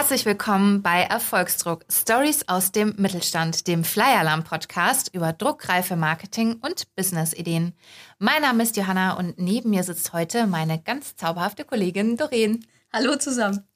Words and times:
Herzlich 0.00 0.24
willkommen 0.24 0.80
bei 0.80 1.02
Erfolgsdruck 1.02 1.84
Stories 1.92 2.48
aus 2.48 2.72
dem 2.72 2.94
Mittelstand, 2.96 3.66
dem 3.66 3.84
Flyalarm 3.84 4.44
Podcast 4.44 5.14
über 5.14 5.34
druckreife 5.34 5.94
Marketing 5.94 6.54
und 6.62 6.94
Business-Ideen. 6.96 7.74
Mein 8.18 8.40
Name 8.40 8.62
ist 8.62 8.78
Johanna 8.78 9.18
und 9.18 9.38
neben 9.38 9.68
mir 9.68 9.82
sitzt 9.82 10.14
heute 10.14 10.46
meine 10.46 10.80
ganz 10.80 11.16
zauberhafte 11.16 11.66
Kollegin 11.66 12.16
Doreen. 12.16 12.64
Hallo 12.90 13.16
zusammen. 13.16 13.68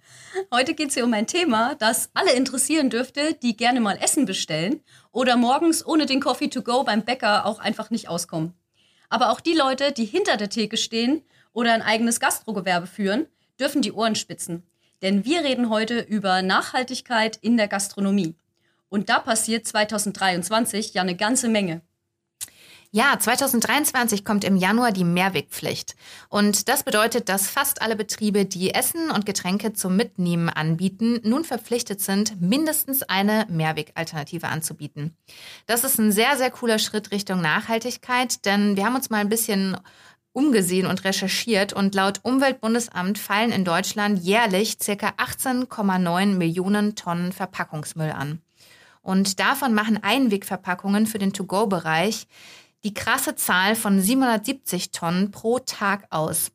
Heute 0.51 0.73
geht 0.73 0.89
es 0.89 0.95
hier 0.95 1.05
um 1.05 1.13
ein 1.13 1.27
Thema, 1.27 1.75
das 1.75 2.09
alle 2.15 2.33
interessieren 2.33 2.89
dürfte, 2.89 3.35
die 3.35 3.55
gerne 3.55 3.83
mal 3.83 3.99
Essen 3.99 4.25
bestellen 4.25 4.81
oder 5.13 5.37
morgens 5.37 5.85
ohne 5.85 6.07
den 6.07 6.21
Coffee 6.21 6.49
to 6.49 6.63
go 6.63 6.85
beim 6.85 7.05
Bäcker 7.05 7.45
auch 7.45 7.59
einfach 7.59 7.91
nicht 7.91 8.09
auskommen. 8.09 8.55
Aber 9.11 9.29
auch 9.31 9.41
die 9.41 9.55
Leute, 9.55 9.93
die 9.93 10.07
hinter 10.07 10.39
der 10.39 10.49
Theke 10.49 10.79
stehen 10.79 11.23
oder 11.53 11.75
ein 11.75 11.83
eigenes 11.83 12.19
Gastrogewerbe 12.19 12.87
führen, 12.87 13.27
dürfen 13.61 13.83
die 13.83 13.93
Ohren 13.93 14.15
spitzen. 14.15 14.63
Denn 15.05 15.27
wir 15.27 15.45
reden 15.45 15.69
heute 15.69 16.01
über 16.01 16.41
Nachhaltigkeit 16.41 17.37
in 17.37 17.59
der 17.59 17.69
Gastronomie. 17.69 18.37
Und 18.89 19.11
da 19.11 19.19
passiert 19.19 19.67
2023 19.67 20.95
ja 20.95 21.03
eine 21.03 21.15
ganze 21.15 21.51
Menge. 21.51 21.83
Ja, 22.91 23.19
2023 23.19 24.25
kommt 24.25 24.45
im 24.45 24.57
Januar 24.57 24.93
die 24.93 25.05
Mehrwegpflicht. 25.05 25.95
Und 26.31 26.69
das 26.69 26.85
bedeutet, 26.85 27.29
dass 27.29 27.49
fast 27.49 27.83
alle 27.83 27.97
Betriebe, 27.97 28.47
die 28.47 28.73
Essen 28.73 29.11
und 29.11 29.27
Getränke 29.27 29.75
zum 29.75 29.97
Mitnehmen 29.97 30.49
anbieten, 30.49 31.21
nun 31.23 31.45
verpflichtet 31.45 32.01
sind, 32.01 32.41
mindestens 32.41 33.03
eine 33.03 33.47
Mehrwegalternative 33.51 34.47
anzubieten. 34.47 35.15
Das 35.67 35.85
ist 35.85 35.99
ein 35.99 36.13
sehr, 36.13 36.39
sehr 36.39 36.51
cooler 36.51 36.79
Schritt 36.79 37.11
Richtung 37.11 37.43
Nachhaltigkeit, 37.43 38.47
denn 38.47 38.77
wir 38.77 38.87
haben 38.87 38.95
uns 38.95 39.11
mal 39.11 39.19
ein 39.19 39.29
bisschen 39.29 39.77
umgesehen 40.35 40.87
und 40.87 41.05
recherchiert 41.05 41.73
und 41.73 41.95
laut 41.95 42.21
Umweltbundesamt 42.23 43.19
fallen 43.19 43.53
in 43.53 43.65
Deutschland 43.65 44.23
jährlich 44.23 44.79
ca. 44.79 45.15
18,9 45.17 46.35
Millionen 46.35 46.95
Tonnen 46.95 47.33
Verpackungsmüll 47.33 48.11
an. 48.11 48.43
Und 49.01 49.41
davon 49.41 49.73
machen 49.73 50.03
Einwegverpackungen 50.03 51.07
für 51.07 51.19
den 51.19 51.33
To-Go-Bereich 51.33 52.27
die 52.85 52.95
krasse 52.95 53.35
Zahl 53.35 53.77
von 53.77 54.01
770 54.01 54.91
Tonnen 54.91 55.31
pro 55.31 55.59
Tag 55.59 56.07
aus. 56.11 56.51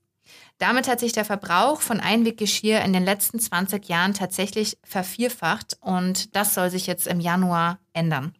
Damit 0.59 0.87
hat 0.87 0.99
sich 0.99 1.13
der 1.13 1.25
Verbrauch 1.25 1.79
von 1.79 2.01
Einweggeschirr 2.01 2.81
in 2.81 2.91
den 2.91 3.05
letzten 3.05 3.39
20 3.39 3.87
Jahren 3.87 4.13
tatsächlich 4.13 4.77
vervierfacht 4.83 5.77
und 5.79 6.35
das 6.35 6.53
soll 6.53 6.69
sich 6.69 6.85
jetzt 6.85 7.07
im 7.07 7.21
Januar 7.21 7.79
ändern. 7.93 8.33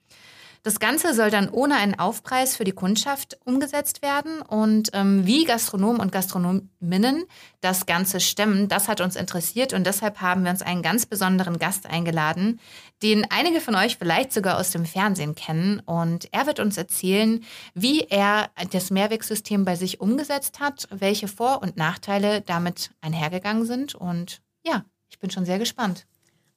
Das 0.64 0.80
Ganze 0.80 1.14
soll 1.14 1.30
dann 1.32 1.50
ohne 1.50 1.76
einen 1.76 1.98
Aufpreis 1.98 2.58
für 2.58 2.66
die 2.66 2.74
Kundschaft 2.74 3.38
umgesetzt 3.46 4.02
werden. 4.02 4.42
Und 4.42 4.90
ähm, 4.94 5.26
wie 5.26 5.46
Gastronomen 5.46 6.02
und 6.02 6.12
Gastronominnen 6.12 7.24
das 7.62 7.86
Ganze 7.86 8.20
stemmen, 8.20 8.68
das 8.68 8.90
hat 8.90 9.00
uns 9.00 9.16
interessiert. 9.16 9.74
Und 9.74 9.86
deshalb 9.86 10.20
haben 10.22 10.44
wir 10.44 10.52
uns 10.52 10.62
einen 10.62 10.82
ganz 10.82 11.06
besonderen 11.06 11.60
Gast 11.60 11.86
eingeladen, 11.86 12.60
den 13.02 13.26
einige 13.30 13.62
von 13.62 13.76
euch 13.76 13.98
vielleicht 13.98 14.34
sogar 14.34 14.60
aus 14.60 14.72
dem 14.72 14.86
Fernsehen 14.86 15.34
kennen. 15.34 15.82
Und 15.86 16.28
er 16.34 16.46
wird 16.46 16.60
uns 16.60 16.78
erzählen, 16.78 17.44
wie 17.74 18.02
er 18.02 18.50
das 18.72 18.92
Mehrwegsystem 18.92 19.64
bei 19.64 19.76
sich 19.76 20.02
umgesetzt 20.02 20.60
hat, 20.60 20.88
welche 20.92 21.30
Vor- 21.30 21.62
und 21.62 21.78
Nachteile 21.78 22.42
damit 22.42 22.92
einhergegangen 23.00 23.66
sind. 23.66 23.96
Und 23.96 24.42
ja, 24.66 24.84
ich 25.10 25.20
bin 25.20 25.30
schon 25.30 25.46
sehr 25.46 25.58
gespannt. 25.58 26.06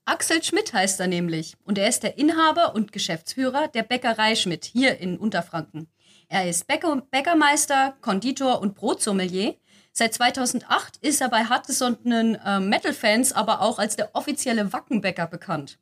Axel 0.05 0.43
Schmidt 0.43 0.73
heißt 0.73 0.99
er 0.99 1.07
nämlich 1.07 1.57
und 1.65 1.79
er 1.79 1.89
ist 1.89 2.03
der 2.03 2.19
Inhaber 2.19 2.75
und 2.75 2.93
Geschäftsführer 2.93 3.69
der 3.69 3.85
Bäckerei 3.85 4.35
Schmidt 4.35 4.65
hier 4.65 4.99
in 4.99 5.17
Unterfranken. 5.17 5.89
Er 6.29 6.49
ist 6.49 6.67
Bäcker, 6.67 7.03
Bäckermeister, 7.11 7.95
Konditor 8.01 8.61
und 8.61 8.75
Brotsommelier. 8.75 9.55
Seit 9.93 10.15
2008 10.15 10.97
ist 11.03 11.21
er 11.21 11.29
bei 11.29 11.45
hartgesonnenen 11.45 12.35
äh, 12.35 12.59
Metal-Fans 12.59 13.33
aber 13.33 13.61
auch 13.61 13.79
als 13.79 13.95
der 13.95 14.15
offizielle 14.15 14.73
Wackenbäcker 14.73 15.29
bekannt. 15.29 15.79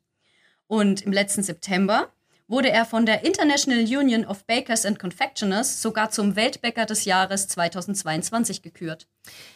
Und 0.67 1.01
im 1.01 1.11
letzten 1.11 1.41
September 1.41 2.11
wurde 2.47 2.69
er 2.69 2.85
von 2.85 3.07
der 3.07 3.25
International 3.25 3.79
Union 3.79 4.25
of 4.25 4.45
Bakers 4.45 4.85
and 4.85 4.99
Confectioners 4.99 5.81
sogar 5.81 6.11
zum 6.11 6.35
Weltbäcker 6.35 6.85
des 6.85 7.05
Jahres 7.05 7.47
2022 7.47 8.61
gekürt. 8.61 9.07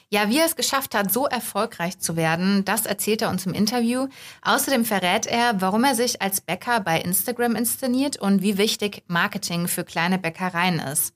Ja, 0.09 0.29
wie 0.29 0.37
er 0.37 0.45
es 0.45 0.55
geschafft 0.55 0.93
hat, 0.93 1.11
so 1.11 1.25
erfolgreich 1.25 1.99
zu 1.99 2.15
werden, 2.15 2.63
das 2.63 2.85
erzählt 2.85 3.21
er 3.21 3.29
uns 3.29 3.45
im 3.45 3.53
Interview. 3.53 4.07
Außerdem 4.43 4.85
verrät 4.85 5.25
er, 5.25 5.59
warum 5.61 5.83
er 5.83 5.95
sich 5.95 6.21
als 6.21 6.41
Bäcker 6.41 6.79
bei 6.79 7.01
Instagram 7.01 7.55
inszeniert 7.55 8.17
und 8.17 8.41
wie 8.41 8.57
wichtig 8.57 9.03
Marketing 9.07 9.67
für 9.67 9.83
kleine 9.83 10.19
Bäckereien 10.19 10.79
ist. 10.79 11.13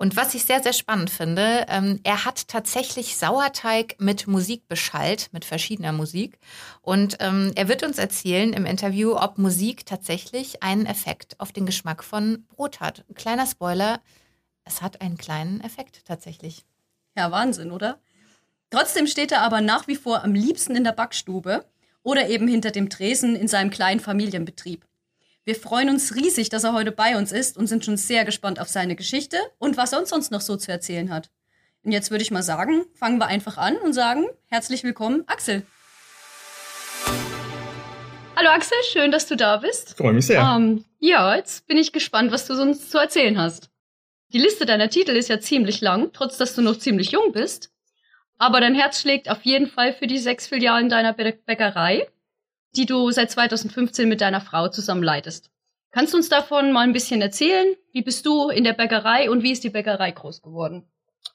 Und 0.00 0.14
was 0.14 0.34
ich 0.34 0.44
sehr, 0.44 0.62
sehr 0.62 0.72
spannend 0.72 1.10
finde, 1.10 1.66
ähm, 1.68 1.98
er 2.04 2.24
hat 2.24 2.46
tatsächlich 2.46 3.16
Sauerteig 3.16 3.96
mit 3.98 4.28
Musik 4.28 4.68
beschallt, 4.68 5.28
mit 5.32 5.44
verschiedener 5.44 5.92
Musik. 5.92 6.38
Und 6.82 7.16
ähm, 7.18 7.52
er 7.56 7.66
wird 7.66 7.82
uns 7.82 7.98
erzählen 7.98 8.52
im 8.52 8.64
Interview, 8.64 9.16
ob 9.16 9.38
Musik 9.38 9.86
tatsächlich 9.86 10.62
einen 10.62 10.86
Effekt 10.86 11.38
auf 11.40 11.50
den 11.50 11.66
Geschmack 11.66 12.04
von 12.04 12.44
Brot 12.48 12.78
hat. 12.78 13.04
Ein 13.08 13.14
kleiner 13.14 13.46
Spoiler, 13.46 14.00
es 14.64 14.82
hat 14.82 15.00
einen 15.00 15.16
kleinen 15.16 15.60
Effekt 15.60 16.04
tatsächlich. 16.04 16.64
Ja, 17.16 17.30
Wahnsinn, 17.30 17.72
oder? 17.72 18.00
Trotzdem 18.70 19.06
steht 19.06 19.32
er 19.32 19.42
aber 19.42 19.60
nach 19.60 19.88
wie 19.88 19.96
vor 19.96 20.22
am 20.24 20.34
liebsten 20.34 20.76
in 20.76 20.84
der 20.84 20.92
Backstube 20.92 21.64
oder 22.02 22.28
eben 22.28 22.46
hinter 22.48 22.70
dem 22.70 22.90
Tresen 22.90 23.34
in 23.34 23.48
seinem 23.48 23.70
kleinen 23.70 24.00
Familienbetrieb. 24.00 24.84
Wir 25.44 25.54
freuen 25.54 25.88
uns 25.88 26.14
riesig, 26.14 26.50
dass 26.50 26.64
er 26.64 26.74
heute 26.74 26.92
bei 26.92 27.16
uns 27.16 27.32
ist 27.32 27.56
und 27.56 27.66
sind 27.66 27.84
schon 27.84 27.96
sehr 27.96 28.26
gespannt 28.26 28.60
auf 28.60 28.68
seine 28.68 28.96
Geschichte 28.96 29.38
und 29.58 29.78
was 29.78 29.92
er 29.92 30.00
uns 30.00 30.10
sonst 30.10 30.30
noch 30.30 30.42
so 30.42 30.56
zu 30.56 30.70
erzählen 30.70 31.10
hat. 31.10 31.30
Und 31.82 31.92
jetzt 31.92 32.10
würde 32.10 32.22
ich 32.22 32.30
mal 32.30 32.42
sagen, 32.42 32.84
fangen 32.94 33.18
wir 33.18 33.26
einfach 33.26 33.56
an 33.56 33.76
und 33.76 33.94
sagen, 33.94 34.26
herzlich 34.48 34.84
willkommen, 34.84 35.24
Axel. 35.26 35.62
Hallo 38.36 38.50
Axel, 38.50 38.76
schön, 38.92 39.10
dass 39.10 39.26
du 39.26 39.36
da 39.36 39.56
bist. 39.56 39.96
Freue 39.96 40.12
mich 40.12 40.26
sehr. 40.26 40.40
Ähm, 40.40 40.84
ja, 41.00 41.34
jetzt 41.34 41.66
bin 41.66 41.78
ich 41.78 41.92
gespannt, 41.92 42.30
was 42.30 42.46
du 42.46 42.52
uns 42.60 42.90
zu 42.90 42.98
erzählen 42.98 43.38
hast. 43.38 43.70
Die 44.32 44.38
Liste 44.38 44.66
deiner 44.66 44.90
Titel 44.90 45.12
ist 45.12 45.28
ja 45.28 45.40
ziemlich 45.40 45.80
lang, 45.80 46.10
trotz 46.12 46.36
dass 46.36 46.54
du 46.54 46.62
noch 46.62 46.78
ziemlich 46.78 47.12
jung 47.12 47.32
bist. 47.32 47.70
Aber 48.36 48.60
dein 48.60 48.74
Herz 48.74 49.00
schlägt 49.00 49.30
auf 49.30 49.42
jeden 49.42 49.66
Fall 49.66 49.92
für 49.92 50.06
die 50.06 50.18
sechs 50.18 50.46
Filialen 50.46 50.88
deiner 50.88 51.12
Bäckerei 51.12 52.06
die 52.76 52.86
du 52.86 53.10
seit 53.10 53.30
2015 53.30 54.08
mit 54.08 54.20
deiner 54.20 54.40
Frau 54.40 54.68
zusammen 54.68 55.02
leitest. 55.02 55.50
Kannst 55.90 56.12
du 56.12 56.18
uns 56.18 56.28
davon 56.28 56.72
mal 56.72 56.82
ein 56.82 56.92
bisschen 56.92 57.22
erzählen? 57.22 57.74
Wie 57.92 58.02
bist 58.02 58.26
du 58.26 58.50
in 58.50 58.64
der 58.64 58.74
Bäckerei 58.74 59.30
und 59.30 59.42
wie 59.42 59.52
ist 59.52 59.64
die 59.64 59.70
Bäckerei 59.70 60.10
groß 60.10 60.42
geworden? 60.42 60.84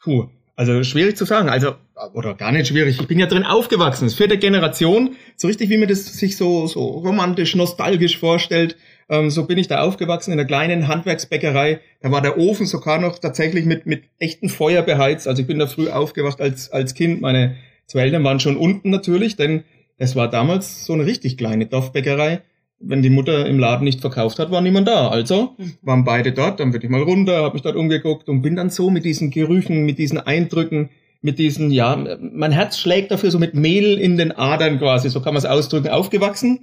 Puh, 0.04 0.30
also 0.56 0.84
schwierig 0.84 1.18
zu 1.18 1.26
sagen. 1.26 1.50
Also, 1.50 1.76
oder 2.14 2.36
gar 2.36 2.52
nicht 2.52 2.68
schwierig. 2.68 3.00
Ich 3.00 3.08
bin 3.08 3.18
ja 3.18 3.26
drin 3.26 3.44
aufgewachsen. 3.44 4.06
Das 4.06 4.14
vierte 4.14 4.38
Generation. 4.38 5.16
So 5.38 5.48
richtig, 5.48 5.70
wie 5.70 5.78
man 5.78 5.88
das 5.88 6.06
sich 6.06 6.38
so, 6.38 6.68
so 6.68 6.84
romantisch, 6.84 7.56
nostalgisch 7.56 8.20
vorstellt. 8.20 8.78
Ähm, 9.10 9.30
so 9.30 9.46
bin 9.46 9.58
ich 9.58 9.68
da 9.68 9.82
aufgewachsen 9.82 10.32
in 10.32 10.40
einer 10.40 10.48
kleinen 10.48 10.88
Handwerksbäckerei. 10.88 11.80
Da 12.02 12.12
war 12.12 12.22
der 12.22 12.38
Ofen 12.38 12.66
sogar 12.66 13.00
noch 13.00 13.20
tatsächlich 13.20 13.66
mit, 13.66 13.86
mit 13.86 14.04
echten 14.20 14.50
Feuer 14.50 14.82
beheizt. 14.82 15.28
Also 15.28 15.42
ich 15.42 15.48
bin 15.48 15.60
da 15.60 15.68
früh 15.68 15.90
aufgewacht 15.90 16.42
als, 16.42 16.72
als 16.72 16.94
Kind. 16.94 17.22
Meine 17.22 17.56
zwei 17.86 18.02
Eltern 18.02 18.24
waren 18.24 18.40
schon 18.40 18.58
unten 18.58 18.90
natürlich, 18.90 19.36
denn 19.36 19.64
es 19.98 20.16
war 20.16 20.30
damals 20.30 20.86
so 20.86 20.94
eine 20.94 21.06
richtig 21.06 21.38
kleine 21.38 21.66
Dorfbäckerei. 21.66 22.42
Wenn 22.80 23.02
die 23.02 23.10
Mutter 23.10 23.46
im 23.46 23.60
Laden 23.60 23.86
nicht 23.86 24.02
verkauft 24.02 24.40
hat, 24.40 24.52
war 24.52 24.60
niemand 24.60 24.88
da. 24.88 25.08
Also 25.08 25.56
hm. 25.58 25.74
waren 25.82 26.04
beide 26.04 26.34
dort, 26.34 26.60
dann 26.60 26.72
bin 26.72 26.82
ich 26.82 26.90
mal 26.90 27.02
runter, 27.02 27.44
habe 27.44 27.54
mich 27.54 27.62
dort 27.62 27.76
umgeguckt 27.76 28.28
und 28.28 28.42
bin 28.42 28.56
dann 28.56 28.70
so 28.70 28.90
mit 28.90 29.06
diesen 29.06 29.32
Gerüchen, 29.32 29.86
mit 29.86 30.00
diesen 30.00 30.18
Eindrücken, 30.18 30.90
mit 31.22 31.40
diesen, 31.40 31.72
ja, 31.72 31.96
mein 32.20 32.52
Herz 32.52 32.78
schlägt 32.78 33.12
dafür 33.12 33.32
so 33.32 33.40
mit 33.40 33.56
Mehl 33.56 33.98
in 33.98 34.18
den 34.18 34.34
Adern 34.34 34.80
quasi, 34.80 35.10
so 35.10 35.22
kann 35.22 35.34
man 35.34 35.40
es 35.40 35.46
ausdrücken, 35.46 35.88
aufgewachsen. 35.88 36.60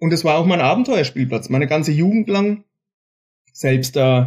Und 0.00 0.12
es 0.12 0.24
war 0.24 0.38
auch 0.38 0.46
mein 0.46 0.60
Abenteuerspielplatz, 0.60 1.50
meine 1.50 1.68
ganze 1.68 1.92
Jugend 1.92 2.28
lang. 2.28 2.64
Selbst 3.52 3.96
äh, 3.96 4.24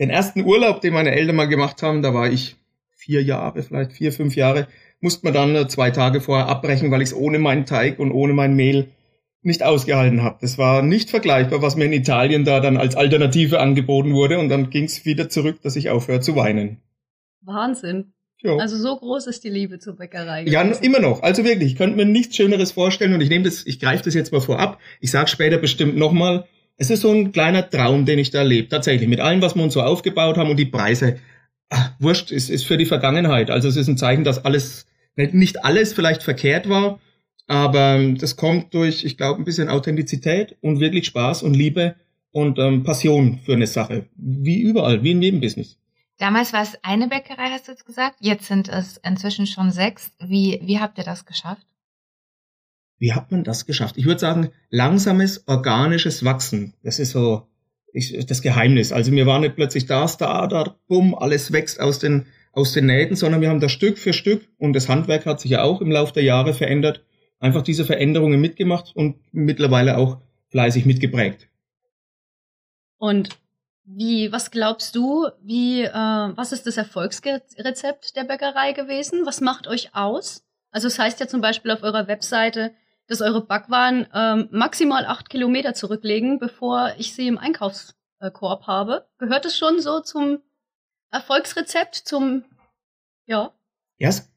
den 0.00 0.10
ersten 0.10 0.44
Urlaub, 0.44 0.80
den 0.80 0.94
meine 0.94 1.12
Eltern 1.12 1.36
mal 1.36 1.46
gemacht 1.46 1.82
haben, 1.82 2.02
da 2.02 2.12
war 2.14 2.30
ich 2.30 2.56
vier 2.96 3.22
Jahre, 3.22 3.62
vielleicht 3.62 3.92
vier, 3.92 4.12
fünf 4.12 4.34
Jahre, 4.34 4.66
musste 5.00 5.26
man 5.26 5.34
dann 5.34 5.54
äh, 5.54 5.68
zwei 5.68 5.90
Tage 5.90 6.20
vorher 6.20 6.48
abbrechen, 6.48 6.90
weil 6.90 7.02
ich 7.02 7.10
es 7.10 7.16
ohne 7.16 7.38
meinen 7.38 7.66
Teig 7.66 7.98
und 7.98 8.10
ohne 8.12 8.32
mein 8.32 8.56
Mehl 8.56 8.88
nicht 9.42 9.62
ausgehalten 9.62 10.22
habe. 10.22 10.38
Das 10.40 10.58
war 10.58 10.82
nicht 10.82 11.10
vergleichbar, 11.10 11.62
was 11.62 11.76
mir 11.76 11.84
in 11.84 11.92
Italien 11.92 12.44
da 12.44 12.60
dann 12.60 12.76
als 12.76 12.96
Alternative 12.96 13.60
angeboten 13.60 14.12
wurde. 14.12 14.38
Und 14.38 14.48
dann 14.48 14.70
ging 14.70 14.84
es 14.84 15.04
wieder 15.04 15.28
zurück, 15.28 15.62
dass 15.62 15.76
ich 15.76 15.90
aufhöre 15.90 16.20
zu 16.20 16.36
weinen. 16.36 16.78
Wahnsinn. 17.42 18.12
Jo. 18.42 18.58
Also 18.58 18.76
so 18.76 18.96
groß 18.96 19.26
ist 19.26 19.44
die 19.44 19.50
Liebe 19.50 19.78
zur 19.78 19.96
Bäckerei. 19.96 20.44
Ja, 20.46 20.62
immer 20.62 21.00
noch. 21.00 21.22
Also 21.22 21.44
wirklich, 21.44 21.72
ich 21.72 21.78
könnte 21.78 21.96
mir 21.96 22.06
nichts 22.06 22.36
Schöneres 22.36 22.72
vorstellen 22.72 23.12
und 23.12 23.20
ich 23.20 23.28
nehme 23.28 23.44
das, 23.44 23.66
ich 23.66 23.80
greife 23.80 24.04
das 24.04 24.14
jetzt 24.14 24.32
mal 24.32 24.40
vorab. 24.40 24.78
Ich 25.00 25.10
sage 25.10 25.28
später 25.28 25.58
bestimmt 25.58 25.96
nochmal, 25.96 26.46
es 26.76 26.88
ist 26.88 27.02
so 27.02 27.12
ein 27.12 27.32
kleiner 27.32 27.68
Traum, 27.68 28.06
den 28.06 28.18
ich 28.18 28.30
da 28.30 28.38
erlebe. 28.38 28.68
Tatsächlich, 28.68 29.08
mit 29.08 29.20
allem, 29.20 29.42
was 29.42 29.54
wir 29.54 29.62
uns 29.62 29.74
so 29.74 29.82
aufgebaut 29.82 30.38
haben 30.38 30.50
und 30.50 30.56
die 30.56 30.64
Preise. 30.66 31.18
Ach, 31.68 31.92
wurscht, 31.98 32.30
ist, 32.30 32.48
ist 32.48 32.64
für 32.64 32.78
die 32.78 32.86
Vergangenheit. 32.86 33.50
Also 33.50 33.68
es 33.68 33.76
ist 33.76 33.88
ein 33.88 33.98
Zeichen, 33.98 34.24
dass 34.24 34.44
alles 34.44 34.86
nicht 35.16 35.64
alles 35.64 35.92
vielleicht 35.92 36.22
verkehrt 36.22 36.68
war, 36.68 36.98
aber 37.46 38.00
das 38.18 38.36
kommt 38.36 38.72
durch, 38.74 39.04
ich 39.04 39.16
glaube, 39.16 39.40
ein 39.40 39.44
bisschen 39.44 39.68
Authentizität 39.68 40.56
und 40.62 40.80
wirklich 40.80 41.06
Spaß 41.06 41.42
und 41.42 41.54
Liebe 41.54 41.96
und 42.32 42.58
ähm, 42.58 42.84
Passion 42.84 43.40
für 43.44 43.52
eine 43.52 43.66
Sache. 43.66 44.06
Wie 44.16 44.60
überall, 44.60 45.02
wie 45.02 45.10
in 45.10 45.20
jedem 45.20 45.40
Business. 45.40 45.79
Damals 46.20 46.52
war 46.52 46.62
es 46.62 46.78
eine 46.84 47.08
Bäckerei, 47.08 47.50
hast 47.50 47.66
du 47.66 47.72
jetzt 47.72 47.86
gesagt. 47.86 48.16
Jetzt 48.20 48.46
sind 48.46 48.68
es 48.68 48.98
inzwischen 48.98 49.48
schon 49.48 49.72
sechs. 49.72 50.12
Wie, 50.20 50.60
wie 50.62 50.78
habt 50.78 50.98
ihr 50.98 51.04
das 51.04 51.26
geschafft? 51.26 51.66
wie 53.00 53.14
hat 53.14 53.32
man 53.32 53.42
das 53.42 53.66
geschafft? 53.66 53.96
Ich 53.96 54.04
würde 54.04 54.20
sagen, 54.20 54.50
langsames, 54.68 55.48
organisches 55.48 56.24
Wachsen. 56.24 56.74
Das 56.84 57.00
ist 57.00 57.10
so 57.10 57.48
ich, 57.92 58.24
das 58.26 58.42
Geheimnis. 58.42 58.92
Also 58.92 59.10
wir 59.10 59.26
waren 59.26 59.40
nicht 59.40 59.56
plötzlich 59.56 59.86
da, 59.86 60.06
da, 60.06 60.46
da, 60.46 60.76
bumm, 60.86 61.14
alles 61.14 61.50
wächst 61.50 61.80
aus 61.80 61.98
den, 61.98 62.26
aus 62.52 62.72
den 62.72 62.86
Nähten, 62.86 63.16
sondern 63.16 63.40
wir 63.40 63.48
haben 63.48 63.58
da 63.58 63.68
Stück 63.68 63.98
für 63.98 64.12
Stück 64.12 64.46
und 64.58 64.74
das 64.74 64.88
Handwerk 64.88 65.26
hat 65.26 65.40
sich 65.40 65.50
ja 65.50 65.62
auch 65.62 65.80
im 65.80 65.90
Laufe 65.90 66.12
der 66.12 66.22
Jahre 66.22 66.52
verändert, 66.52 67.02
einfach 67.40 67.62
diese 67.62 67.86
Veränderungen 67.86 68.40
mitgemacht 68.40 68.94
und 68.94 69.16
mittlerweile 69.32 69.96
auch 69.96 70.18
fleißig 70.50 70.84
mitgeprägt. 70.84 71.48
Und 72.98 73.30
wie, 73.96 74.32
was 74.32 74.50
glaubst 74.50 74.94
du, 74.94 75.28
wie, 75.42 75.82
äh, 75.82 75.92
was 75.92 76.52
ist 76.52 76.66
das 76.66 76.76
Erfolgsrezept 76.76 78.16
der 78.16 78.24
Bäckerei 78.24 78.72
gewesen? 78.72 79.26
Was 79.26 79.40
macht 79.40 79.66
euch 79.66 79.94
aus? 79.94 80.44
Also 80.70 80.86
es 80.86 80.98
heißt 80.98 81.18
ja 81.20 81.26
zum 81.26 81.40
Beispiel 81.40 81.70
auf 81.72 81.82
eurer 81.82 82.06
Webseite, 82.06 82.72
dass 83.08 83.20
eure 83.20 83.44
Backwaren 83.44 84.06
ähm, 84.14 84.48
maximal 84.52 85.04
acht 85.04 85.30
Kilometer 85.30 85.74
zurücklegen, 85.74 86.38
bevor 86.38 86.92
ich 86.98 87.14
sie 87.14 87.26
im 87.26 87.38
Einkaufskorb 87.38 88.66
habe. 88.66 89.06
Gehört 89.18 89.44
es 89.46 89.58
schon 89.58 89.80
so 89.80 90.00
zum 90.00 90.38
Erfolgsrezept, 91.10 91.96
zum, 91.96 92.44
ja? 93.26 93.52
Ja, 93.98 94.08
es 94.08 94.30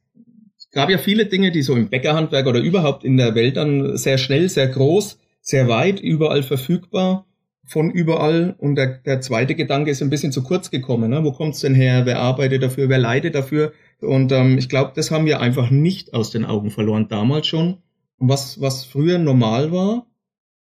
gab 0.72 0.90
ja 0.90 0.98
viele 0.98 1.28
Dinge, 1.28 1.52
die 1.52 1.62
so 1.62 1.76
im 1.76 1.90
Bäckerhandwerk 1.90 2.48
oder 2.48 2.60
überhaupt 2.60 3.04
in 3.04 3.18
der 3.18 3.36
Welt 3.36 3.58
dann 3.58 3.96
sehr 3.96 4.18
schnell, 4.18 4.50
sehr 4.50 4.68
groß, 4.68 5.20
sehr 5.42 5.68
weit, 5.68 6.00
überall 6.00 6.42
verfügbar, 6.42 7.28
von 7.66 7.92
überall. 7.92 8.56
Und 8.58 8.76
der, 8.76 8.98
der 9.00 9.22
zweite 9.22 9.56
Gedanke 9.56 9.92
ist 9.92 10.02
ein 10.02 10.10
bisschen 10.10 10.32
zu 10.32 10.44
kurz 10.44 10.72
gekommen. 10.72 11.10
Ne? 11.10 11.24
Wo 11.24 11.32
kommt's 11.32 11.62
denn 11.62 11.76
her? 11.76 12.06
Wer 12.06 12.20
arbeitet 12.20 12.64
dafür? 12.64 12.90
Wer 12.90 13.00
leidet 13.00 13.36
dafür? 13.36 13.74
Und 14.02 14.32
ähm, 14.32 14.58
ich 14.58 14.70
glaube, 14.70 14.92
das 14.96 15.12
haben 15.12 15.26
wir 15.26 15.40
einfach 15.40 15.70
nicht 15.70 16.14
aus 16.14 16.32
den 16.32 16.46
Augen 16.46 16.72
verloren, 16.72 17.08
damals 17.08 17.48
schon. 17.48 17.78
Und 18.18 18.30
was, 18.30 18.60
was 18.62 18.86
früher 18.86 19.18
normal 19.18 19.72
war 19.72 20.08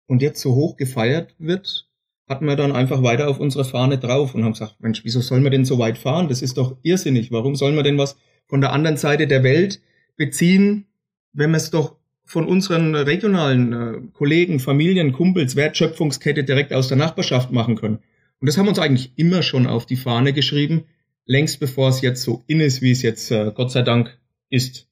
und 0.06 0.22
jetzt 0.22 0.40
so 0.40 0.54
hoch 0.54 0.76
gefeiert 0.76 1.34
wird, 1.38 1.88
hatten 2.28 2.46
wir 2.46 2.56
dann 2.56 2.72
einfach 2.72 3.02
weiter 3.02 3.28
auf 3.28 3.40
unsere 3.40 3.64
Fahne 3.64 3.98
drauf 3.98 4.34
und 4.34 4.44
haben 4.44 4.52
gesagt, 4.52 4.76
Mensch, 4.80 5.04
wieso 5.04 5.20
sollen 5.20 5.42
wir 5.42 5.50
denn 5.50 5.64
so 5.64 5.78
weit 5.78 5.98
fahren? 5.98 6.28
Das 6.28 6.42
ist 6.42 6.56
doch 6.56 6.76
irrsinnig. 6.82 7.32
Warum 7.32 7.56
sollen 7.56 7.76
wir 7.76 7.82
denn 7.82 7.98
was 7.98 8.16
von 8.46 8.60
der 8.60 8.72
anderen 8.72 8.96
Seite 8.96 9.26
der 9.26 9.42
Welt 9.42 9.80
beziehen, 10.16 10.86
wenn 11.32 11.50
wir 11.50 11.56
es 11.56 11.70
doch 11.70 11.96
von 12.32 12.46
unseren 12.46 12.94
regionalen 12.94 13.72
äh, 13.74 14.00
Kollegen, 14.14 14.58
Familien, 14.58 15.12
Kumpels, 15.12 15.54
Wertschöpfungskette 15.54 16.44
direkt 16.44 16.72
aus 16.72 16.88
der 16.88 16.96
Nachbarschaft 16.96 17.52
machen 17.52 17.76
können? 17.76 17.98
Und 18.40 18.46
das 18.46 18.56
haben 18.56 18.64
wir 18.64 18.70
uns 18.70 18.78
eigentlich 18.78 19.12
immer 19.16 19.42
schon 19.42 19.66
auf 19.66 19.84
die 19.84 19.96
Fahne 19.96 20.32
geschrieben, 20.32 20.84
längst 21.26 21.60
bevor 21.60 21.90
es 21.90 22.00
jetzt 22.00 22.22
so 22.22 22.42
in 22.46 22.60
ist, 22.60 22.80
wie 22.80 22.90
es 22.90 23.02
jetzt 23.02 23.30
äh, 23.30 23.52
Gott 23.54 23.70
sei 23.70 23.82
Dank 23.82 24.18
ist. 24.48 24.88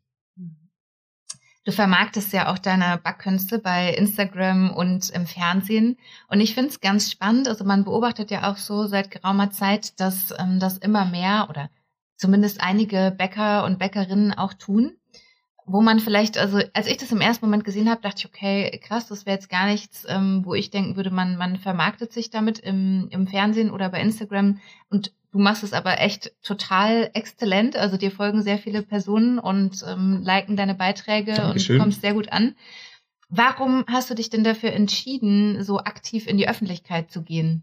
Du 1.64 1.72
vermarktest 1.72 2.34
ja 2.34 2.52
auch 2.52 2.58
deine 2.58 3.00
Backkünste 3.02 3.58
bei 3.58 3.94
Instagram 3.94 4.70
und 4.70 5.08
im 5.08 5.26
Fernsehen. 5.26 5.96
Und 6.28 6.40
ich 6.40 6.52
finde 6.52 6.69
es 6.69 6.81
ganz 6.81 7.10
spannend. 7.10 7.48
Also 7.48 7.64
man 7.64 7.84
beobachtet 7.84 8.31
ja 8.31 8.50
auch 8.52 8.58
so 8.58 8.87
seit 8.87 9.10
geraumer 9.10 9.50
Zeit, 9.50 9.98
dass 9.98 10.34
ähm, 10.38 10.60
das 10.60 10.76
immer 10.76 11.06
mehr 11.06 11.46
oder 11.48 11.70
zumindest 12.16 12.60
einige 12.60 13.14
Bäcker 13.16 13.64
und 13.64 13.78
Bäckerinnen 13.78 14.34
auch 14.34 14.52
tun. 14.52 15.00
Wo 15.72 15.82
man 15.82 16.00
vielleicht, 16.00 16.38
also 16.38 16.61
als 16.72 16.87
ich 16.87 16.96
das 16.96 17.12
im 17.12 17.20
ersten 17.20 17.44
Moment 17.44 17.64
gesehen 17.64 17.88
habe, 17.88 18.00
dachte 18.00 18.19
ich, 18.19 18.26
okay, 18.26 18.81
krass, 18.82 19.06
das 19.06 19.26
wäre 19.26 19.37
jetzt 19.37 19.50
gar 19.50 19.67
nichts, 19.67 20.05
ähm, 20.08 20.43
wo 20.44 20.55
ich 20.55 20.70
denken 20.70 20.96
würde, 20.96 21.11
man, 21.11 21.37
man 21.37 21.56
vermarktet 21.56 22.12
sich 22.12 22.31
damit 22.31 22.58
im, 22.58 23.08
im 23.11 23.26
Fernsehen 23.26 23.70
oder 23.70 23.88
bei 23.88 24.00
Instagram. 24.00 24.61
Und 24.88 25.12
Du 25.32 25.38
machst 25.38 25.62
es 25.62 25.72
aber 25.72 26.00
echt 26.00 26.32
total 26.43 27.11
exzellent. 27.14 27.76
Also 27.76 27.96
dir 27.96 28.11
folgen 28.11 28.43
sehr 28.43 28.58
viele 28.58 28.82
Personen 28.82 29.38
und 29.38 29.84
ähm, 29.87 30.22
liken 30.25 30.56
deine 30.56 30.75
Beiträge 30.75 31.34
Dankeschön. 31.34 31.76
und 31.76 31.82
kommst 31.82 32.00
sehr 32.00 32.14
gut 32.14 32.32
an. 32.32 32.56
Warum 33.28 33.84
hast 33.87 34.11
du 34.11 34.14
dich 34.14 34.28
denn 34.28 34.43
dafür 34.43 34.73
entschieden, 34.73 35.62
so 35.62 35.78
aktiv 35.78 36.26
in 36.26 36.37
die 36.37 36.49
Öffentlichkeit 36.49 37.12
zu 37.12 37.23
gehen? 37.23 37.62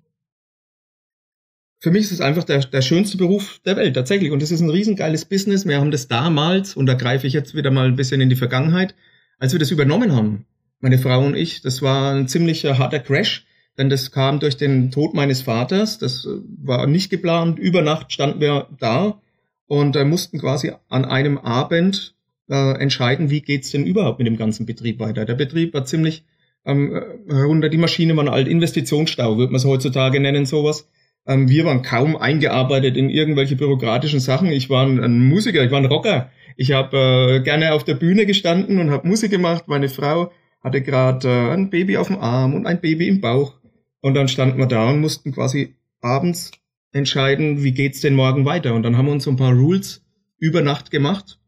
Für 1.79 1.91
mich 1.91 2.05
ist 2.05 2.11
es 2.11 2.21
einfach 2.21 2.43
der, 2.43 2.59
der 2.59 2.81
schönste 2.81 3.17
Beruf 3.17 3.59
der 3.65 3.75
Welt, 3.77 3.93
tatsächlich. 3.93 4.31
Und 4.31 4.41
es 4.41 4.51
ist 4.51 4.61
ein 4.61 4.69
riesengeiles 4.69 5.25
Business. 5.25 5.65
Wir 5.65 5.79
haben 5.79 5.91
das 5.91 6.07
damals, 6.07 6.75
und 6.75 6.87
da 6.87 6.95
greife 6.95 7.27
ich 7.27 7.33
jetzt 7.33 7.55
wieder 7.55 7.71
mal 7.71 7.87
ein 7.87 7.95
bisschen 7.95 8.21
in 8.21 8.29
die 8.29 8.35
Vergangenheit, 8.35 8.95
als 9.37 9.53
wir 9.53 9.59
das 9.59 9.71
übernommen 9.71 10.15
haben, 10.15 10.45
meine 10.79 10.97
Frau 10.97 11.23
und 11.25 11.35
ich, 11.35 11.61
das 11.61 11.81
war 11.81 12.13
ein 12.13 12.27
ziemlich 12.27 12.65
harter 12.65 12.99
Crash 12.99 13.47
denn 13.77 13.89
das 13.89 14.11
kam 14.11 14.39
durch 14.39 14.57
den 14.57 14.91
Tod 14.91 15.13
meines 15.13 15.41
Vaters. 15.41 15.99
Das 15.99 16.25
äh, 16.25 16.29
war 16.63 16.87
nicht 16.87 17.09
geplant. 17.09 17.59
Über 17.59 17.81
Nacht 17.81 18.11
standen 18.11 18.41
wir 18.41 18.67
da 18.79 19.21
und 19.67 19.95
äh, 19.95 20.03
mussten 20.03 20.39
quasi 20.39 20.71
an 20.89 21.05
einem 21.05 21.37
Abend 21.37 22.15
äh, 22.49 22.79
entscheiden, 22.79 23.29
wie 23.29 23.41
geht's 23.41 23.71
denn 23.71 23.85
überhaupt 23.85 24.19
mit 24.19 24.27
dem 24.27 24.37
ganzen 24.37 24.65
Betrieb 24.65 24.99
weiter. 24.99 25.25
Der 25.25 25.35
Betrieb 25.35 25.73
war 25.73 25.85
ziemlich 25.85 26.23
ähm, 26.65 26.95
runter. 27.29 27.69
Die 27.69 27.77
Maschine 27.77 28.15
war 28.15 28.23
ein 28.23 28.29
alt 28.29 28.47
Investitionsstau, 28.47 29.37
würde 29.37 29.51
man 29.51 29.59
es 29.59 29.65
heutzutage 29.65 30.19
nennen, 30.19 30.45
sowas. 30.45 30.87
Ähm, 31.27 31.49
wir 31.49 31.65
waren 31.65 31.81
kaum 31.81 32.15
eingearbeitet 32.15 32.97
in 32.97 33.09
irgendwelche 33.09 33.55
bürokratischen 33.55 34.19
Sachen. 34.19 34.47
Ich 34.47 34.69
war 34.69 34.85
ein, 34.85 35.03
ein 35.03 35.27
Musiker, 35.27 35.63
ich 35.63 35.71
war 35.71 35.79
ein 35.79 35.85
Rocker. 35.85 36.31
Ich 36.55 36.71
habe 36.71 37.37
äh, 37.37 37.43
gerne 37.43 37.73
auf 37.73 37.83
der 37.83 37.95
Bühne 37.95 38.25
gestanden 38.25 38.79
und 38.79 38.89
habe 38.89 39.07
Musik 39.07 39.29
gemacht. 39.29 39.65
Meine 39.67 39.89
Frau 39.89 40.31
hatte 40.63 40.81
gerade 40.81 41.27
äh, 41.27 41.51
ein 41.51 41.69
Baby 41.69 41.97
auf 41.97 42.07
dem 42.07 42.17
Arm 42.17 42.55
und 42.55 42.65
ein 42.65 42.81
Baby 42.81 43.07
im 43.07 43.21
Bauch. 43.21 43.55
Und 44.01 44.13
dann 44.13 44.27
standen 44.27 44.57
wir 44.57 44.67
da 44.67 44.89
und 44.89 45.01
mussten 45.01 45.33
quasi 45.33 45.75
abends 46.01 46.51
entscheiden, 46.93 47.63
wie 47.63 47.73
geht's 47.73 47.99
denn 47.99 48.15
morgen 48.15 48.45
weiter. 48.45 48.73
Und 48.73 48.83
dann 48.83 48.97
haben 48.97 49.07
wir 49.07 49.11
uns 49.11 49.25
so 49.25 49.31
ein 49.31 49.37
paar 49.37 49.53
Rules 49.53 50.05
über 50.39 50.61
Nacht 50.61 50.91
gemacht 50.91 51.39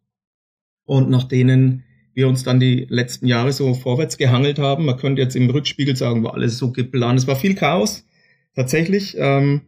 und 0.85 1.09
nach 1.09 1.23
denen 1.23 1.83
wir 2.13 2.27
uns 2.27 2.43
dann 2.43 2.59
die 2.59 2.85
letzten 2.89 3.27
Jahre 3.27 3.53
so 3.53 3.73
vorwärts 3.73 4.17
gehangelt 4.17 4.59
haben. 4.59 4.85
Man 4.85 4.97
könnte 4.97 5.21
jetzt 5.21 5.35
im 5.35 5.49
Rückspiegel 5.49 5.95
sagen, 5.95 6.23
war 6.23 6.33
alles 6.33 6.57
so 6.57 6.71
geplant. 6.71 7.19
Es 7.19 7.27
war 7.27 7.35
viel 7.35 7.55
Chaos, 7.55 8.05
tatsächlich. 8.55 9.15
Ähm, 9.17 9.61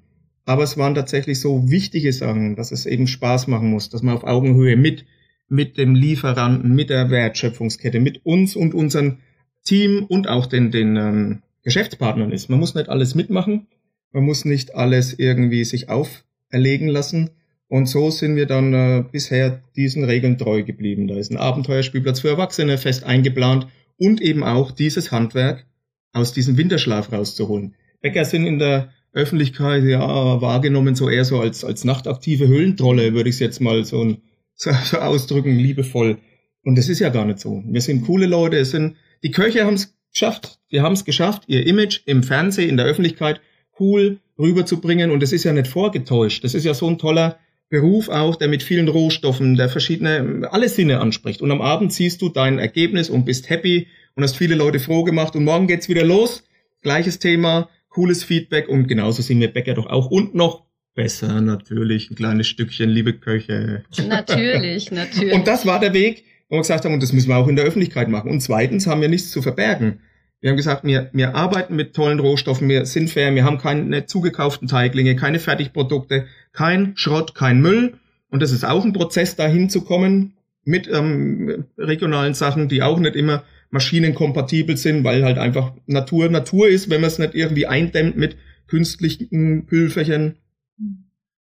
aber 0.45 0.63
es 0.63 0.77
waren 0.77 0.95
tatsächlich 0.95 1.39
so 1.39 1.69
wichtige 1.69 2.13
Sachen, 2.13 2.55
dass 2.55 2.71
es 2.71 2.85
eben 2.85 3.07
Spaß 3.07 3.47
machen 3.47 3.69
muss, 3.69 3.89
dass 3.89 4.01
man 4.01 4.15
auf 4.15 4.23
Augenhöhe 4.23 4.75
mit, 4.75 5.05
mit 5.47 5.77
dem 5.77 5.95
Lieferanten, 5.95 6.73
mit 6.73 6.89
der 6.89 7.09
Wertschöpfungskette, 7.09 7.99
mit 7.99 8.25
uns 8.25 8.55
und 8.55 8.73
unserem 8.73 9.17
Team 9.63 10.05
und 10.07 10.27
auch 10.27 10.47
den, 10.47 10.71
den 10.71 10.95
ähm, 10.95 11.41
Geschäftspartnern 11.63 12.31
ist. 12.31 12.49
Man 12.49 12.59
muss 12.59 12.73
nicht 12.73 12.89
alles 12.89 13.15
mitmachen, 13.15 13.67
man 14.11 14.23
muss 14.23 14.45
nicht 14.45 14.75
alles 14.75 15.13
irgendwie 15.17 15.63
sich 15.63 15.89
auferlegen 15.89 16.87
lassen. 16.87 17.31
Und 17.67 17.85
so 17.85 18.11
sind 18.11 18.35
wir 18.35 18.47
dann 18.47 18.73
äh, 18.73 19.03
bisher 19.09 19.61
diesen 19.75 20.03
Regeln 20.03 20.37
treu 20.37 20.63
geblieben. 20.63 21.07
Da 21.07 21.15
ist 21.15 21.31
ein 21.31 21.37
Abenteuerspielplatz 21.37 22.19
für 22.19 22.29
Erwachsene 22.29 22.77
fest 22.77 23.05
eingeplant 23.05 23.67
und 23.97 24.19
eben 24.19 24.43
auch 24.43 24.71
dieses 24.71 25.11
Handwerk 25.11 25.65
aus 26.11 26.33
diesem 26.33 26.57
Winterschlaf 26.57 27.11
rauszuholen. 27.11 27.75
Bäcker 28.01 28.25
sind 28.25 28.45
in 28.45 28.59
der 28.59 28.91
Öffentlichkeit 29.13 29.83
ja 29.83 30.41
wahrgenommen 30.41 30.95
so 30.95 31.09
eher 31.09 31.25
so 31.25 31.39
als, 31.39 31.63
als 31.63 31.83
nachtaktive 31.83 32.47
Höhlentrolle, 32.47 33.13
würde 33.13 33.29
ich 33.29 33.35
es 33.35 33.39
jetzt 33.39 33.61
mal 33.61 33.83
so, 33.83 34.17
so, 34.55 34.71
so 34.83 34.97
ausdrücken, 34.97 35.57
liebevoll. 35.57 36.17
Und 36.63 36.77
das 36.77 36.89
ist 36.89 36.99
ja 36.99 37.09
gar 37.09 37.25
nicht 37.25 37.39
so. 37.39 37.63
Wir 37.65 37.81
sind 37.81 38.05
coole 38.05 38.27
Leute, 38.27 38.57
es 38.57 38.71
sind, 38.71 38.95
die 39.23 39.31
Köche 39.31 39.65
haben 39.65 39.73
es 39.73 39.95
geschafft. 40.11 40.59
Die 40.71 40.81
haben 40.81 40.93
es 40.93 41.05
geschafft, 41.05 41.43
ihr 41.47 41.65
Image 41.65 42.01
im 42.05 42.23
Fernsehen, 42.23 42.69
in 42.69 42.77
der 42.77 42.85
Öffentlichkeit 42.85 43.41
cool 43.79 44.19
rüberzubringen. 44.37 45.11
Und 45.11 45.21
das 45.21 45.31
ist 45.31 45.43
ja 45.43 45.53
nicht 45.53 45.67
vorgetäuscht. 45.67 46.43
Das 46.43 46.53
ist 46.53 46.65
ja 46.65 46.73
so 46.73 46.87
ein 46.87 46.97
toller 46.97 47.39
Beruf 47.69 48.09
auch, 48.09 48.35
der 48.35 48.47
mit 48.47 48.63
vielen 48.63 48.87
Rohstoffen, 48.87 49.55
der 49.55 49.69
verschiedene, 49.69 50.47
alle 50.51 50.69
Sinne 50.69 50.99
anspricht. 50.99 51.41
Und 51.41 51.51
am 51.51 51.61
Abend 51.61 51.93
siehst 51.93 52.21
du 52.21 52.29
dein 52.29 52.59
Ergebnis 52.59 53.09
und 53.09 53.25
bist 53.25 53.49
happy 53.49 53.87
und 54.15 54.23
hast 54.23 54.37
viele 54.37 54.55
Leute 54.55 54.79
froh 54.79 55.03
gemacht. 55.03 55.35
Und 55.35 55.45
morgen 55.45 55.67
geht's 55.67 55.89
wieder 55.89 56.03
los. 56.03 56.43
Gleiches 56.81 57.19
Thema, 57.19 57.69
cooles 57.91 58.23
Feedback. 58.23 58.67
Und 58.67 58.87
genauso 58.87 59.21
sind 59.21 59.39
wir 59.39 59.53
Bäcker 59.53 59.75
doch 59.75 59.85
auch. 59.85 60.09
Und 60.09 60.33
noch 60.33 60.65
besser 60.95 61.41
natürlich, 61.41 62.09
ein 62.09 62.15
kleines 62.15 62.47
Stückchen, 62.47 62.89
liebe 62.89 63.13
Köche. 63.13 63.83
Natürlich, 64.07 64.91
natürlich. 64.91 65.33
Und 65.33 65.47
das 65.47 65.65
war 65.65 65.79
der 65.79 65.93
Weg, 65.93 66.25
wo 66.49 66.55
wir 66.55 66.61
gesagt 66.61 66.85
haben, 66.85 66.93
und 66.93 67.03
das 67.03 67.13
müssen 67.13 67.29
wir 67.29 67.37
auch 67.37 67.47
in 67.47 67.55
der 67.55 67.65
Öffentlichkeit 67.65 68.09
machen. 68.09 68.31
Und 68.31 68.41
zweitens 68.41 68.87
haben 68.87 69.01
wir 69.01 69.07
nichts 69.07 69.31
zu 69.31 69.41
verbergen. 69.41 69.99
Wir 70.41 70.49
haben 70.49 70.57
gesagt, 70.57 70.83
wir, 70.83 71.09
wir 71.13 71.35
arbeiten 71.35 71.75
mit 71.75 71.95
tollen 71.95 72.19
Rohstoffen, 72.19 72.67
wir 72.67 72.87
sind 72.87 73.11
fair, 73.11 73.33
wir 73.35 73.45
haben 73.45 73.59
keine 73.59 74.07
zugekauften 74.07 74.67
Teiglinge, 74.67 75.15
keine 75.15 75.37
Fertigprodukte, 75.37 76.25
kein 76.51 76.93
Schrott, 76.95 77.35
kein 77.35 77.61
Müll. 77.61 77.93
Und 78.31 78.41
das 78.41 78.51
ist 78.51 78.65
auch 78.65 78.83
ein 78.83 78.93
Prozess, 78.93 79.35
dahin 79.35 79.69
zu 79.69 79.81
kommen 79.81 80.33
mit 80.63 80.89
ähm, 80.91 81.65
regionalen 81.77 82.33
Sachen, 82.33 82.69
die 82.69 82.81
auch 82.81 82.99
nicht 82.99 83.15
immer 83.15 83.43
maschinenkompatibel 83.71 84.77
sind, 84.77 85.03
weil 85.03 85.23
halt 85.23 85.37
einfach 85.37 85.73
Natur 85.87 86.29
Natur 86.29 86.69
ist, 86.69 86.89
wenn 86.89 87.01
man 87.01 87.07
es 87.07 87.19
nicht 87.19 87.33
irgendwie 87.33 87.67
eindämmt 87.67 88.17
mit 88.17 88.37
künstlichen 88.67 89.65
Pülferchen. 89.65 90.35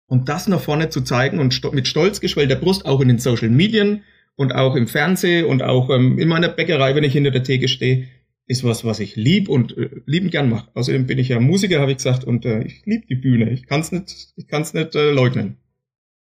Und 0.06 0.28
das 0.28 0.48
nach 0.48 0.60
vorne 0.60 0.90
zu 0.90 1.00
zeigen 1.00 1.38
und 1.38 1.54
sto 1.54 1.72
mit 1.72 1.88
stolz 1.88 2.20
geschwellter 2.20 2.56
Brust 2.56 2.86
auch 2.86 3.00
in 3.00 3.08
den 3.08 3.18
Social 3.18 3.48
Medien 3.48 4.02
und 4.36 4.54
auch 4.54 4.74
im 4.74 4.86
Fernsehen 4.86 5.46
und 5.46 5.62
auch 5.62 5.90
ähm, 5.90 6.18
in 6.18 6.28
meiner 6.28 6.48
Bäckerei, 6.48 6.94
wenn 6.94 7.04
ich 7.04 7.12
hinter 7.12 7.30
der 7.30 7.42
Theke 7.42 7.68
stehe, 7.68 8.08
ist 8.46 8.64
was, 8.64 8.84
was 8.84 9.00
ich 9.00 9.16
lieb 9.16 9.48
und 9.48 9.76
äh, 9.76 9.90
liebend 10.06 10.32
gern 10.32 10.50
mache. 10.50 10.68
Außerdem 10.74 11.06
bin 11.06 11.18
ich 11.18 11.28
ja 11.28 11.40
Musiker, 11.40 11.80
habe 11.80 11.92
ich 11.92 11.98
gesagt, 11.98 12.24
und 12.24 12.44
äh, 12.44 12.62
ich 12.64 12.84
liebe 12.84 13.06
die 13.06 13.14
Bühne. 13.14 13.50
Ich 13.50 13.66
kann 13.66 13.80
es 13.80 13.92
nicht, 13.92 14.32
ich 14.36 14.46
kann's 14.46 14.74
nicht 14.74 14.94
äh, 14.94 15.10
leugnen. 15.10 15.56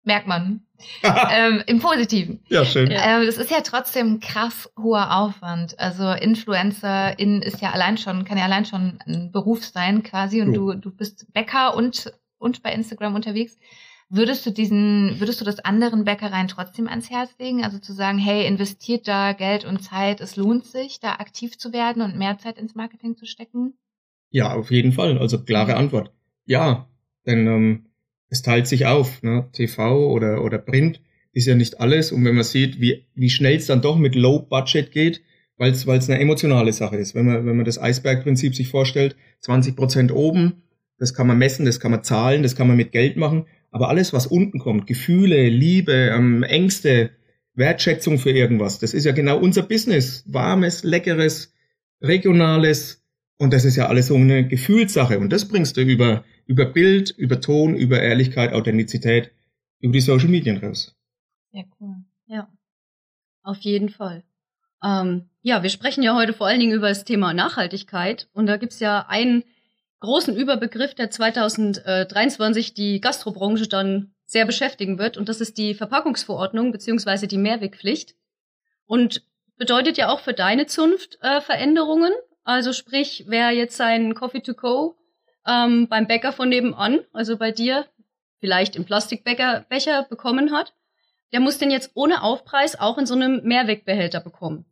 Merkt 0.07 0.29
man. 0.29 0.61
ähm, 1.03 1.63
Im 1.67 1.81
Positiven. 1.81 2.41
Ja, 2.49 2.65
schön. 2.65 2.91
Ähm, 2.91 3.27
das 3.27 3.39
ist 3.39 3.51
ja 3.51 3.61
trotzdem 3.63 4.21
krass 4.21 4.71
hoher 4.79 5.17
Aufwand. 5.17 5.79
Also 5.81 6.13
Influencer 6.13 7.19
in 7.19 7.43
ist 7.43 7.61
ja 7.61 7.73
allein 7.73 7.99
schon, 7.99 8.25
kann 8.25 8.39
ja 8.39 8.45
allein 8.45 8.65
schon 8.65 8.99
ein 9.05 9.33
Beruf 9.33 9.65
sein 9.65 10.05
quasi 10.05 10.43
und 10.43 10.55
du, 10.55 10.75
du 10.75 10.91
bist 10.91 11.33
Bäcker 11.33 11.77
und, 11.77 12.13
und 12.39 12.63
bei 12.63 12.73
Instagram 12.73 13.17
unterwegs. 13.17 13.57
Würdest 14.09 14.47
du 14.47 14.51
diesen, 14.51 15.19
würdest 15.19 15.41
du 15.41 15.45
das 15.45 15.59
anderen 15.59 16.05
Bäckereien 16.05 16.47
trotzdem 16.47 16.87
ans 16.87 17.11
Herz 17.11 17.35
legen? 17.41 17.65
Also 17.65 17.81
zu 17.81 17.93
sagen, 17.93 18.19
hey, 18.19 18.47
investiert 18.47 19.09
da 19.09 19.33
Geld 19.33 19.65
und 19.65 19.81
Zeit, 19.81 20.21
es 20.21 20.37
lohnt 20.37 20.67
sich, 20.67 21.01
da 21.01 21.15
aktiv 21.15 21.59
zu 21.59 21.73
werden 21.73 22.01
und 22.01 22.17
mehr 22.17 22.39
Zeit 22.39 22.59
ins 22.59 22.77
Marketing 22.77 23.17
zu 23.17 23.27
stecken? 23.27 23.75
Ja, 24.31 24.55
auf 24.55 24.71
jeden 24.71 24.93
Fall. 24.93 25.19
Also 25.19 25.43
klare 25.43 25.77
Antwort. 25.77 26.13
Ja, 26.45 26.87
denn 27.27 27.47
ähm, 27.49 27.87
es 28.29 28.43
teilt 28.43 28.67
sich 28.67 28.87
auf. 28.87 29.23
Ne? 29.23 29.49
TV 29.53 30.11
oder, 30.11 30.43
oder 30.43 30.59
Print 30.59 31.01
ist 31.33 31.47
ja 31.47 31.55
nicht 31.55 31.81
alles. 31.81 32.13
Und 32.13 32.25
wenn 32.25 32.35
man 32.35 32.45
sieht, 32.45 32.81
wie, 32.81 33.07
wie 33.15 33.31
schnell 33.31 33.57
es 33.57 33.67
dann 33.67 33.83
doch 33.83 33.99
mit 33.99 34.15
Low 34.15 34.41
Budget 34.41 34.91
geht, 34.91 35.23
weil 35.59 35.71
es 35.71 35.87
eine 35.89 36.21
emotionale 36.21 36.73
Sache 36.73 36.97
ist. 36.97 37.15
Wenn 37.15 37.27
man, 37.27 37.47
wenn 37.47 37.57
man 37.57 37.65
das 37.65 37.81
Eisbergprinzip 37.81 38.55
sich 38.55 38.69
vorstellt, 38.69 39.17
20 39.41 39.75
Prozent 39.75 40.13
oben, 40.13 40.63
das 40.99 41.15
kann 41.15 41.27
man 41.27 41.39
messen, 41.39 41.67
das 41.67 41.81
kann 41.81 41.91
man 41.91 42.05
zahlen, 42.05 42.43
das 42.43 42.57
kann 42.57 42.69
man 42.69 42.77
mit 42.77 42.93
Geld 42.93 43.17
machen. 43.17 43.47
Aber 43.71 43.89
alles, 43.89 44.13
was 44.13 44.27
unten 44.27 44.59
kommt, 44.59 44.87
Gefühle, 44.87 45.49
Liebe, 45.49 46.11
ähm, 46.15 46.43
Ängste, 46.43 47.11
Wertschätzung 47.55 48.19
für 48.19 48.31
irgendwas, 48.31 48.79
das 48.79 48.93
ist 48.95 49.05
ja 49.05 49.13
genau 49.13 49.39
unser 49.39 49.63
Business. 49.63 50.25
Warmes, 50.27 50.85
leckeres, 50.85 51.55
regionales. 52.03 53.03
Und 53.39 53.53
das 53.53 53.65
ist 53.65 53.77
ja 53.77 53.89
alles 53.89 54.07
so 54.07 54.15
eine 54.15 54.47
Gefühlssache. 54.47 55.19
Und 55.19 55.31
das 55.31 55.47
bringst 55.49 55.77
du 55.77 55.83
über, 55.83 56.25
über 56.47 56.65
Bild, 56.65 57.11
über 57.11 57.41
Ton, 57.41 57.77
über 57.77 58.01
Ehrlichkeit, 58.01 58.53
Authentizität, 58.53 59.31
über 59.81 59.93
die 59.93 60.01
Social 60.01 60.29
Medien 60.29 60.57
raus. 60.59 60.95
Ja, 61.53 61.65
cool. 61.81 61.97
Ja, 62.27 62.49
auf 63.43 63.59
jeden 63.59 63.91
Fall. 63.91 64.25
Ähm, 64.83 65.29
ja, 65.43 65.63
wir 65.63 65.71
sprechen 65.71 66.03
ja 66.03 66.15
heute 66.15 66.33
vor 66.33 66.47
allen 66.47 66.61
Dingen 66.61 66.75
über 66.75 66.89
das 66.89 67.05
Thema 67.05 67.35
Nachhaltigkeit. 67.35 68.29
Und 68.33 68.47
da 68.47 68.57
gibt's 68.57 68.81
ja 68.81 69.07
einen 69.09 69.45
großen 70.01 70.37
Überbegriff, 70.37 70.95
der 70.95 71.11
2023 71.11 72.75
die 72.75 73.01
Gastrobranche 73.01 73.69
dann 73.69 74.13
sehr 74.25 74.45
beschäftigen 74.45 74.99
wird. 74.99 75.17
Und 75.17 75.29
das 75.29 75.41
ist 75.41 75.59
die 75.59 75.75
Verpackungsverordnung 75.75 76.73
beziehungsweise 76.73 77.27
die 77.27 77.39
Mehrwegpflicht. 77.39 78.15
Und 78.87 79.23
bedeutet 79.57 79.97
ja 79.99 80.11
auch 80.11 80.21
für 80.21 80.35
deine 80.35 80.67
Zunft 80.67 81.19
äh, 81.23 81.41
Veränderungen. 81.41 82.13
Also 82.47 82.73
sprich, 82.73 83.25
wer 83.27 83.51
jetzt 83.51 83.77
seinen 83.77 84.15
Coffee 84.15 84.41
to 84.41 84.55
go 84.55 84.97
ähm, 85.45 85.89
beim 85.89 86.07
Bäcker 86.07 86.33
von 86.33 86.49
nebenan, 86.49 87.01
also 87.13 87.37
bei 87.37 87.51
dir, 87.51 87.87
vielleicht 88.39 88.77
im 88.77 88.85
Plastikbecher 88.85 89.67
Becher 89.69 90.05
bekommen 90.05 90.53
hat, 90.53 90.73
der 91.33 91.41
muss 91.41 91.59
den 91.59 91.73
jetzt 91.73 91.91
ohne 91.95 92.23
Aufpreis 92.23 92.79
auch 92.79 92.99
in 92.99 93.07
so 93.07 93.15
einem 93.15 93.43
Mehrwegbehälter 93.43 94.21
bekommen. 94.21 94.65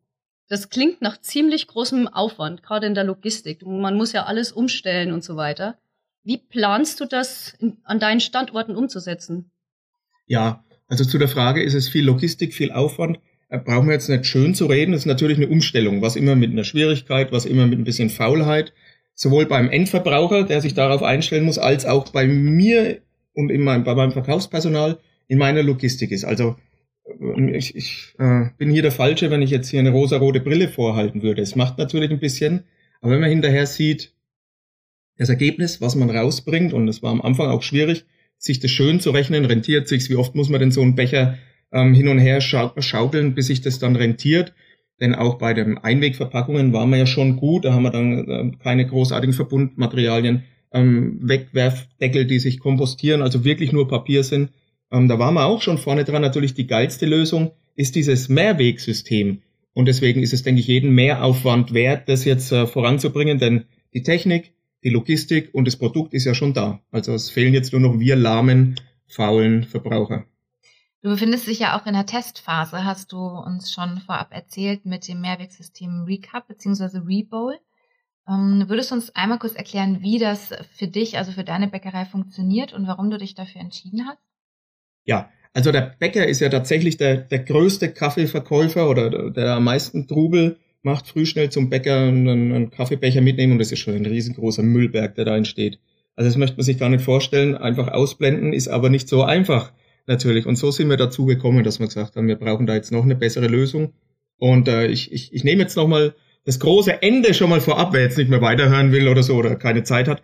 Das 0.49 0.71
klingt 0.71 1.03
nach 1.03 1.21
ziemlich 1.21 1.67
großem 1.67 2.07
Aufwand, 2.07 2.63
gerade 2.63 2.87
in 2.87 2.95
der 2.95 3.03
Logistik. 3.03 3.67
Man 3.67 3.97
muss 3.97 4.13
ja 4.13 4.25
alles 4.25 4.53
umstellen 4.53 5.11
und 5.11 5.25
so 5.25 5.35
weiter. 5.35 5.77
Wie 6.23 6.39
planst 6.39 7.01
du 7.01 7.07
das 7.07 7.55
in, 7.59 7.79
an 7.83 7.99
deinen 7.99 8.21
Standorten 8.21 8.77
umzusetzen? 8.77 9.51
Ja, 10.27 10.63
also 10.87 11.05
zu 11.05 11.19
der 11.19 11.29
Frage, 11.29 11.61
ist 11.61 11.75
es 11.75 11.89
viel 11.89 12.05
Logistik, 12.05 12.55
viel 12.55 12.71
Aufwand? 12.71 13.19
Äh, 13.49 13.59
brauchen 13.59 13.87
wir 13.87 13.95
jetzt 13.95 14.09
nicht 14.09 14.27
schön 14.27 14.55
zu 14.55 14.67
reden, 14.67 14.93
das 14.93 15.03
ist 15.03 15.07
natürlich 15.07 15.39
eine 15.39 15.49
Umstellung, 15.49 16.03
was 16.03 16.17
immer 16.17 16.37
mit 16.37 16.51
einer 16.51 16.65
Schwierigkeit, 16.65 17.33
was 17.33 17.47
immer 17.47 17.67
mit 17.67 17.79
ein 17.79 17.85
bisschen 17.85 18.11
Faulheit, 18.11 18.73
sowohl 19.15 19.47
beim 19.47 19.71
Endverbraucher, 19.71 20.45
der 20.45 20.61
sich 20.61 20.75
darauf 20.75 21.03
einstellen 21.03 21.45
muss, 21.45 21.59
als 21.59 21.87
auch 21.87 22.09
bei 22.11 22.27
mir 22.27 22.99
und 23.33 23.51
in 23.51 23.61
meinem, 23.61 23.85
bei 23.85 23.95
meinem 23.95 24.13
Verkaufspersonal 24.13 24.99
in 25.29 25.39
meiner 25.39 25.63
Logistik 25.63 26.11
ist. 26.11 26.25
Also 26.25 26.57
äh, 27.21 27.57
ich, 27.57 27.77
ich 27.77 28.15
äh, 28.19 28.47
bin 28.59 28.71
hier 28.71 28.83
der 28.83 28.93
Falsche, 28.93 29.31
wenn 29.31 29.43
ich 29.43 29.51
jetzt 29.51 29.69
hier 29.69 29.81
eine 29.81 29.91
rosarote 29.91 30.41
Brille 30.41 30.69
vorhalten 30.69 31.23
würde. 31.23 31.43
Es 31.43 31.57
macht 31.57 31.79
natürlich 31.79 32.11
ein 32.11 32.21
bisschen, 32.21 32.65
aber 33.01 33.13
wenn 33.13 33.21
man 33.21 33.31
hinterher 33.31 33.67
sieht, 33.67 34.13
das 35.17 35.29
Ergebnis, 35.29 35.81
was 35.81 35.95
man 35.95 36.11
rausbringt, 36.11 36.73
und 36.73 36.89
es 36.89 37.03
war 37.03 37.13
am 37.13 37.23
Anfang 37.23 37.49
auch 37.49 37.63
schwierig, 37.63 38.05
sich 38.37 38.59
das 38.59 38.73
schön 38.73 38.99
zu 38.99 39.11
rechnen, 39.11 39.45
rentiert 39.45 39.87
sich's, 39.87 40.11
wie 40.11 40.17
oft 40.17 40.35
muss 40.35 40.49
man 40.49 40.61
denn 40.61 40.73
so 40.73 40.83
einen 40.83 40.97
Becher 40.97 41.39
ähm, 41.75 41.93
hin 41.93 42.09
und 42.09 42.19
her 42.19 42.41
schau 42.41 42.73
schaukeln, 42.79 43.35
bis 43.35 43.49
sich 43.49 43.61
das 43.61 43.79
dann 43.79 43.97
rentiert. 43.97 44.55
Denn 45.01 45.15
auch 45.15 45.35
bei 45.35 45.53
den 45.53 45.77
Einwegverpackungen 45.77 46.73
waren 46.73 46.91
wir 46.91 46.99
ja 46.99 47.07
schon 47.07 47.37
gut, 47.37 47.65
da 47.65 47.75
haben 47.75 47.83
wir 47.83 47.91
dann 47.91 48.29
äh, 48.29 48.53
keine 48.63 48.87
großartigen 48.87 49.35
Verbundmaterialien, 49.35 50.45
ähm, 50.73 51.19
Wegwerfdeckel, 51.21 52.27
die 52.27 52.39
sich 52.39 52.61
kompostieren, 52.61 53.21
also 53.21 53.45
wirklich 53.45 53.73
nur 53.73 53.89
Papier 53.89 54.23
sind. 54.23 54.51
Ähm, 54.93 55.09
da 55.09 55.19
waren 55.19 55.35
wir 55.35 55.47
auch 55.47 55.63
schon 55.63 55.79
vorne 55.79 56.05
dran. 56.05 56.23
Natürlich 56.23 56.55
die 56.55 56.69
geilste 56.69 57.07
Lösung 57.07 57.51
ist 57.75 57.97
dieses 57.97 58.29
Mehrwegsystem. 58.29 59.43
Und 59.73 59.87
deswegen 59.87 60.23
ist 60.23 60.33
es, 60.33 60.45
denke 60.45 60.61
ich, 60.61 60.69
jeden 60.69 60.95
Mehraufwand 60.95 61.75
wert, 61.75 62.09
das 62.09 62.25
jetzt 62.25 62.53
äh, 62.53 62.69
voranzubringen, 62.69 63.41
denn 63.41 63.65
die 63.93 64.05
Technik, 64.05 64.53
die 64.85 64.91
Logistik 64.91 65.51
und 65.53 65.67
das 65.67 65.77
Produkt 65.77 66.15
ist 66.15 66.25
ja 66.25 66.35
schon 66.35 66.55
da. 66.55 66.81
Also 66.93 67.13
es 67.15 67.31
fehlen 67.31 67.55
jetzt 67.55 67.73
nur 67.73 67.81
noch 67.81 67.99
wir 67.99 68.15
lahmen, 68.15 68.77
faulen 69.09 69.65
Verbraucher. 69.65 70.25
Du 71.05 71.11
befindest 71.11 71.47
dich 71.47 71.59
ja 71.59 71.79
auch 71.79 71.85
in 71.85 71.93
der 71.93 72.07
Testphase, 72.07 72.83
hast 72.83 73.13
du 73.13 73.19
uns 73.19 73.71
schon 73.71 73.99
vorab 73.99 74.29
erzählt, 74.33 74.87
mit 74.87 75.07
dem 75.07 75.21
Mehrwegsystem 75.21 76.05
Recap 76.05 76.49
bzw. 76.49 77.01
Rebowl. 77.07 77.59
Ähm, 78.27 78.65
würdest 78.69 78.91
du 78.91 78.95
uns 78.95 79.15
einmal 79.15 79.39
kurz 79.39 79.55
erklären, 79.55 79.99
wie 80.01 80.19
das 80.19 80.55
für 80.75 80.89
dich, 80.89 81.19
also 81.19 81.31
für 81.33 81.45
deine 81.45 81.69
Bäckerei 81.69 82.07
funktioniert 82.07 82.73
und 82.73 82.87
warum 82.87 83.11
du 83.11 83.19
dich 83.19 83.35
dafür 83.35 83.61
entschieden 83.61 84.07
hast? 84.07 84.17
Ja, 85.05 85.29
also 85.53 85.73
der 85.73 85.95
Bäcker 85.99 86.27
ist 86.27 86.41
ja 86.41 86.49
tatsächlich 86.49 86.97
der, 86.97 87.19
der 87.19 87.41
größte 87.41 87.93
Kaffeeverkäufer 87.93 88.89
oder 88.89 89.11
der, 89.11 89.29
der 89.29 89.57
am 89.57 89.65
meisten 89.65 90.09
Trubel 90.09 90.57
macht, 90.81 91.07
früh 91.07 91.27
schnell 91.27 91.51
zum 91.51 91.69
Bäcker 91.69 91.99
einen, 91.99 92.29
einen 92.51 92.71
Kaffeebecher 92.71 93.21
mitnehmen 93.21 93.53
und 93.53 93.59
das 93.59 93.73
ist 93.73 93.81
schon 93.81 93.95
ein 93.95 94.07
riesengroßer 94.07 94.63
Müllberg, 94.63 95.17
der 95.17 95.27
da 95.27 95.37
entsteht. 95.37 95.79
Also 96.17 96.31
das 96.31 96.39
möchte 96.39 96.57
man 96.57 96.65
sich 96.65 96.79
gar 96.79 96.89
nicht 96.89 97.05
vorstellen, 97.05 97.59
einfach 97.59 97.89
ausblenden 97.89 98.55
ist 98.55 98.69
aber 98.69 98.89
nicht 98.89 99.07
so 99.07 99.23
einfach 99.23 99.71
natürlich. 100.07 100.47
Und 100.47 100.57
so 100.57 100.71
sind 100.71 100.89
wir 100.89 100.97
dazu 100.97 101.27
gekommen, 101.27 101.65
dass 101.65 101.81
wir 101.81 101.87
gesagt 101.87 102.17
haben, 102.17 102.29
wir 102.29 102.37
brauchen 102.37 102.67
da 102.67 102.75
jetzt 102.75 102.93
noch 102.93 103.03
eine 103.03 103.17
bessere 103.17 103.47
Lösung. 103.47 103.93
Und 104.39 104.69
äh, 104.69 104.87
ich, 104.87 105.13
ich, 105.13 105.33
ich 105.33 105.45
nehme 105.45 105.63
jetzt 105.63 105.77
nochmal 105.77 106.15
das 106.45 106.61
große 106.61 107.03
Ende 107.03 107.35
schon 107.35 107.51
mal 107.51 107.61
vorab, 107.61 107.93
wer 107.93 108.03
jetzt 108.03 108.19
nicht 108.19 108.31
mehr 108.31 108.43
weiterhören 108.43 108.93
will 108.93 109.09
oder 109.09 109.23
so 109.23 109.35
oder 109.37 109.57
keine 109.57 109.83
Zeit 109.83 110.09
hat. 110.09 110.23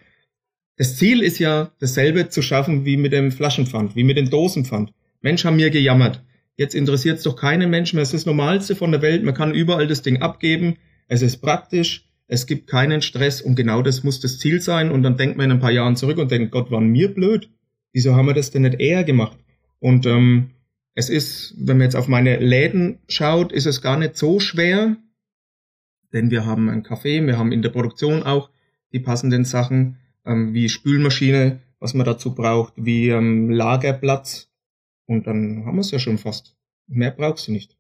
Das 0.76 0.96
Ziel 0.96 1.22
ist 1.22 1.38
ja, 1.38 1.72
dasselbe 1.78 2.28
zu 2.28 2.42
schaffen 2.42 2.84
wie 2.84 2.96
mit 2.96 3.12
dem 3.12 3.32
Flaschenpfand, 3.32 3.96
wie 3.96 4.04
mit 4.04 4.16
dem 4.16 4.30
Dosenpfand. 4.30 4.92
Mensch, 5.20 5.44
haben 5.44 5.56
mir 5.56 5.70
gejammert. 5.70 6.22
Jetzt 6.56 6.75
interessiert 6.75 7.18
es 7.18 7.25
doch 7.25 7.37
keinen 7.37 7.70
Menschen 7.70 7.96
mehr. 7.96 8.02
Es 8.02 8.12
ist 8.12 8.20
das 8.20 8.26
Normalste 8.26 8.76
von 8.76 8.92
der 8.92 9.02
Welt. 9.02 9.22
Man 9.22 9.34
kann 9.34 9.54
überall 9.54 9.87
das 9.87 10.02
Ding 10.02 10.20
abgeben. 10.20 10.76
Es 11.08 11.22
ist 11.22 11.38
praktisch. 11.38 12.06
Es 12.26 12.46
gibt 12.46 12.68
keinen 12.68 13.02
Stress. 13.02 13.40
Und 13.40 13.56
genau 13.56 13.82
das 13.82 14.04
muss 14.04 14.20
das 14.20 14.38
Ziel 14.38 14.60
sein. 14.60 14.90
Und 14.90 15.02
dann 15.02 15.16
denkt 15.16 15.37
man 15.37 15.46
in 15.46 15.52
ein 15.52 15.60
paar 15.60 15.70
Jahren 15.70 15.96
zurück 15.96 16.18
und 16.18 16.30
denkt, 16.30 16.50
Gott, 16.52 16.70
waren 16.70 16.92
wir 16.92 17.14
blöd. 17.14 17.50
Wieso 17.92 18.14
haben 18.14 18.26
wir 18.26 18.34
das 18.34 18.50
denn 18.50 18.62
nicht 18.62 18.78
eher 18.78 19.04
gemacht? 19.04 19.38
Und 19.80 20.06
ähm, 20.06 20.50
es 20.94 21.08
ist, 21.08 21.54
wenn 21.56 21.78
man 21.78 21.87
jetzt 21.87 21.96
auf 21.96 22.08
meine 22.08 22.38
Läden 22.38 23.00
schaut, 23.08 23.52
ist 23.52 23.66
es 23.66 23.82
gar 23.82 23.96
nicht 23.96 24.16
so 24.16 24.38
schwer. 24.38 24.96
Denn 26.12 26.30
wir 26.30 26.44
haben 26.44 26.68
ein 26.68 26.84
Café, 26.84 27.25
wir 27.26 27.38
haben 27.38 27.52
in 27.52 27.62
der 27.62 27.70
Produktion 27.70 28.22
auch 28.22 28.50
die 28.92 29.00
passenden 29.00 29.44
Sachen, 29.44 29.99
ähm, 30.25 30.52
wie 30.52 30.68
Spülmaschine, 30.68 31.60
was 31.78 31.94
man 31.94 32.04
dazu 32.04 32.34
braucht, 32.34 32.75
wie 32.76 33.08
ähm, 33.08 33.50
Lagerplatz. 33.50 34.50
Und 35.06 35.26
dann 35.26 35.64
haben 35.64 35.76
wir 35.76 35.80
es 35.80 35.90
ja 35.90 35.99
schon 35.99 36.18
fast. 36.18 36.56
Mehr 36.87 37.12
brauchst 37.12 37.49
du 37.49 37.52
nicht. 37.52 37.76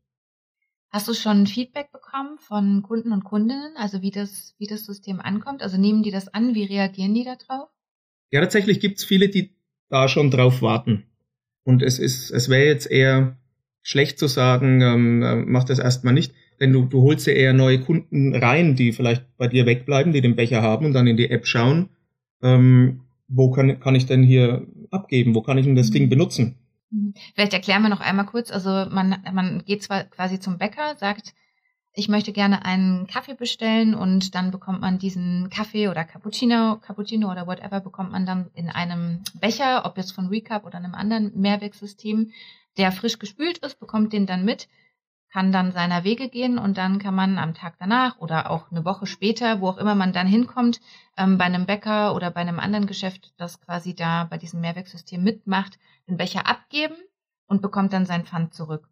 Hast 0.90 1.06
du 1.06 1.14
schon 1.14 1.46
Feedback 1.46 1.92
bekommen 1.92 2.38
von 2.38 2.82
Kunden 2.82 3.12
und 3.12 3.22
Kundinnen, 3.22 3.76
also 3.76 4.02
wie 4.02 4.10
das, 4.10 4.54
wie 4.58 4.66
das 4.66 4.86
System 4.86 5.20
ankommt? 5.20 5.62
Also 5.62 5.78
nehmen 5.78 6.02
die 6.02 6.10
das 6.10 6.28
an, 6.28 6.54
wie 6.54 6.64
reagieren 6.64 7.14
die 7.14 7.24
da 7.24 7.36
drauf? 7.36 7.68
Ja, 8.30 8.40
tatsächlich 8.40 8.80
gibt's 8.80 9.04
viele, 9.04 9.28
die 9.28 9.54
da 9.88 10.08
schon 10.08 10.30
drauf 10.30 10.62
warten. 10.62 11.09
Und 11.70 11.82
es 11.82 12.00
ist, 12.00 12.32
es 12.32 12.48
wäre 12.48 12.66
jetzt 12.66 12.90
eher 12.90 13.36
schlecht 13.82 14.18
zu 14.18 14.26
sagen, 14.26 14.80
ähm, 14.80 15.22
äh, 15.22 15.36
mach 15.36 15.62
das 15.62 15.78
erstmal 15.78 16.12
nicht, 16.12 16.34
denn 16.58 16.72
du, 16.72 16.84
du 16.84 17.02
holst 17.02 17.28
ja 17.28 17.32
eher 17.32 17.52
neue 17.52 17.78
Kunden 17.78 18.34
rein, 18.34 18.74
die 18.74 18.92
vielleicht 18.92 19.24
bei 19.38 19.46
dir 19.46 19.66
wegbleiben, 19.66 20.12
die 20.12 20.20
den 20.20 20.34
Becher 20.34 20.62
haben 20.62 20.84
und 20.84 20.94
dann 20.94 21.06
in 21.06 21.16
die 21.16 21.30
App 21.30 21.46
schauen, 21.46 21.88
ähm, 22.42 23.02
wo 23.28 23.52
kann, 23.52 23.78
kann 23.78 23.94
ich 23.94 24.06
denn 24.06 24.24
hier 24.24 24.66
abgeben, 24.90 25.36
wo 25.36 25.42
kann 25.42 25.58
ich 25.58 25.64
denn 25.64 25.76
das 25.76 25.92
Ding 25.92 26.08
benutzen? 26.08 26.56
Mhm. 26.90 27.14
Vielleicht 27.36 27.54
erklären 27.54 27.82
wir 27.82 27.88
noch 27.88 28.00
einmal 28.00 28.26
kurz. 28.26 28.50
Also 28.50 28.70
man, 28.90 29.22
man 29.32 29.62
geht 29.64 29.84
zwar 29.84 30.02
quasi 30.04 30.40
zum 30.40 30.58
Bäcker, 30.58 30.96
sagt, 30.96 31.34
ich 31.92 32.08
möchte 32.08 32.32
gerne 32.32 32.64
einen 32.64 33.06
Kaffee 33.06 33.34
bestellen 33.34 33.94
und 33.94 34.34
dann 34.34 34.50
bekommt 34.50 34.80
man 34.80 34.98
diesen 34.98 35.50
Kaffee 35.50 35.88
oder 35.88 36.04
Cappuccino, 36.04 36.76
Cappuccino 36.76 37.30
oder 37.30 37.46
whatever 37.46 37.80
bekommt 37.80 38.12
man 38.12 38.26
dann 38.26 38.50
in 38.54 38.68
einem 38.68 39.22
Becher, 39.34 39.84
ob 39.84 39.96
jetzt 39.96 40.12
von 40.12 40.28
Recap 40.28 40.64
oder 40.64 40.78
einem 40.78 40.94
anderen 40.94 41.32
Mehrwegsystem, 41.34 42.30
der 42.76 42.92
frisch 42.92 43.18
gespült 43.18 43.58
ist, 43.58 43.80
bekommt 43.80 44.12
den 44.12 44.26
dann 44.26 44.44
mit, 44.44 44.68
kann 45.32 45.50
dann 45.50 45.72
seiner 45.72 46.04
Wege 46.04 46.28
gehen 46.28 46.58
und 46.58 46.78
dann 46.78 47.00
kann 47.00 47.14
man 47.14 47.38
am 47.38 47.54
Tag 47.54 47.74
danach 47.80 48.18
oder 48.18 48.50
auch 48.50 48.70
eine 48.70 48.84
Woche 48.84 49.06
später, 49.06 49.60
wo 49.60 49.68
auch 49.68 49.78
immer 49.78 49.96
man 49.96 50.12
dann 50.12 50.28
hinkommt, 50.28 50.80
ähm, 51.16 51.38
bei 51.38 51.44
einem 51.44 51.66
Bäcker 51.66 52.14
oder 52.14 52.30
bei 52.30 52.40
einem 52.40 52.60
anderen 52.60 52.86
Geschäft, 52.86 53.32
das 53.36 53.60
quasi 53.60 53.94
da 53.94 54.24
bei 54.24 54.38
diesem 54.38 54.60
Mehrwegsystem 54.60 55.22
mitmacht, 55.22 55.78
den 56.08 56.16
Becher 56.16 56.46
abgeben 56.46 56.94
und 57.46 57.62
bekommt 57.62 57.92
dann 57.92 58.06
sein 58.06 58.24
Pfand 58.24 58.54
zurück. 58.54 58.88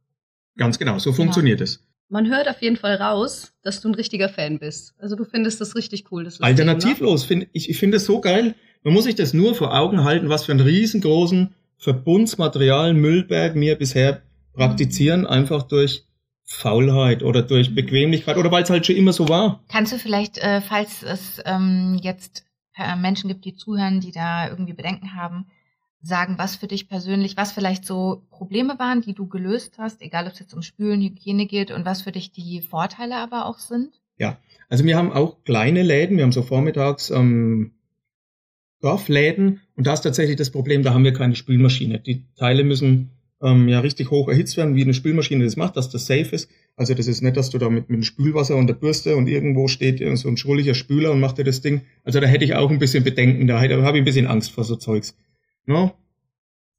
Ganz 0.57 0.78
genau, 0.78 0.99
so 0.99 1.12
funktioniert 1.12 1.61
es. 1.61 1.88
Man 2.08 2.28
hört 2.28 2.48
auf 2.48 2.62
jeden 2.62 2.76
Fall 2.76 2.94
raus, 2.96 3.52
dass 3.62 3.80
du 3.80 3.88
ein 3.88 3.94
richtiger 3.94 4.28
Fan 4.28 4.58
bist. 4.58 4.94
Also 4.98 5.14
du 5.14 5.24
findest 5.24 5.60
das 5.60 5.76
richtig 5.76 6.10
cool. 6.10 6.24
Das 6.24 6.34
System, 6.34 6.46
Alternativlos. 6.46 7.22
Ne? 7.22 7.28
Find, 7.28 7.48
ich 7.52 7.68
ich 7.68 7.78
finde 7.78 7.98
es 7.98 8.06
so 8.06 8.20
geil. 8.20 8.54
Man 8.82 8.94
muss 8.94 9.04
sich 9.04 9.14
das 9.14 9.34
nur 9.34 9.54
vor 9.54 9.74
Augen 9.74 10.04
halten, 10.04 10.28
was 10.28 10.46
für 10.46 10.52
einen 10.52 10.60
riesengroßen 10.60 11.54
Verbundsmaterial 11.76 12.94
Müllberg 12.94 13.54
mir 13.56 13.76
bisher 13.76 14.22
praktizieren, 14.54 15.26
einfach 15.26 15.62
durch 15.64 16.04
Faulheit 16.44 17.22
oder 17.22 17.42
durch 17.42 17.74
Bequemlichkeit 17.74 18.38
oder 18.38 18.50
weil 18.50 18.62
es 18.62 18.70
halt 18.70 18.86
schon 18.86 18.96
immer 18.96 19.12
so 19.12 19.28
war. 19.28 19.62
Kannst 19.68 19.92
du 19.92 19.98
vielleicht, 19.98 20.38
äh, 20.38 20.62
falls 20.62 21.02
es 21.02 21.42
ähm, 21.44 22.00
jetzt 22.02 22.44
äh, 22.76 22.96
Menschen 22.96 23.28
gibt, 23.28 23.44
die 23.44 23.54
zuhören, 23.54 24.00
die 24.00 24.12
da 24.12 24.48
irgendwie 24.48 24.72
Bedenken 24.72 25.14
haben, 25.14 25.46
sagen, 26.00 26.37
was 26.38 26.57
für 26.57 26.67
dich 26.67 26.88
persönlich, 26.88 27.37
was 27.37 27.52
vielleicht 27.52 27.85
so 27.85 28.23
Probleme 28.31 28.78
waren, 28.78 29.00
die 29.00 29.14
du 29.14 29.26
gelöst 29.26 29.78
hast, 29.78 30.00
egal 30.02 30.26
ob 30.26 30.33
es 30.33 30.38
jetzt 30.38 30.55
um 30.55 30.62
Spülen, 30.62 31.00
Hygiene 31.00 31.47
geht 31.47 31.71
und 31.71 31.85
was 31.85 32.02
für 32.02 32.12
dich 32.12 32.33
die 32.33 32.61
Vorteile 32.61 33.17
aber 33.17 33.47
auch 33.47 33.59
sind? 33.59 34.00
Ja, 34.17 34.38
also 34.69 34.85
wir 34.85 34.97
haben 34.97 35.12
auch 35.12 35.43
kleine 35.45 35.83
Läden, 35.83 36.17
wir 36.17 36.25
haben 36.25 36.33
so 36.33 36.43
vormittags 36.43 37.11
ähm, 37.11 37.73
Dorfläden 38.81 39.61
und 39.75 39.87
da 39.87 39.95
ist 39.95 40.02
tatsächlich 40.02 40.37
das 40.37 40.50
Problem, 40.50 40.83
da 40.83 40.95
haben 40.95 41.05
wir 41.05 41.12
keine 41.12 41.35
Spülmaschine. 41.35 41.99
Die 41.99 42.25
Teile 42.37 42.62
müssen 42.62 43.11
ähm, 43.43 43.69
ja 43.69 43.81
richtig 43.81 44.11
hoch 44.11 44.28
erhitzt 44.28 44.57
werden, 44.57 44.76
wie 44.76 44.83
eine 44.83 44.95
Spülmaschine 44.95 45.45
das 45.45 45.57
macht, 45.57 45.76
dass 45.76 45.90
das 45.90 46.07
safe 46.07 46.35
ist. 46.35 46.49
Also 46.76 46.95
das 46.95 47.09
ist 47.09 47.23
nicht, 47.23 47.37
dass 47.37 47.50
du 47.50 47.59
da 47.59 47.71
mit, 47.71 47.88
mit 47.88 47.99
dem 47.99 48.05
Spülwasser 48.05 48.57
und 48.57 48.69
der 48.69 48.75
Bürste 48.75 49.17
und 49.17 49.26
irgendwo 49.26 49.67
steht 49.67 50.00
so 50.19 50.28
ein 50.28 50.37
schrulliger 50.37 50.75
Spüler 50.75 51.11
und 51.11 51.21
macht 51.21 51.38
dir 51.38 51.45
das 51.45 51.61
Ding. 51.61 51.83
Also 52.05 52.21
da 52.21 52.26
hätte 52.26 52.45
ich 52.45 52.55
auch 52.55 52.71
ein 52.71 52.78
bisschen 52.78 53.02
Bedenken, 53.02 53.49
da, 53.49 53.67
da 53.67 53.83
habe 53.83 53.99
ich 53.99 54.02
ein 54.02 54.05
bisschen 54.05 54.26
Angst 54.28 54.52
vor 54.52 54.64
so 54.64 54.76
Zeugs. 54.76 55.17
No? 55.68 55.92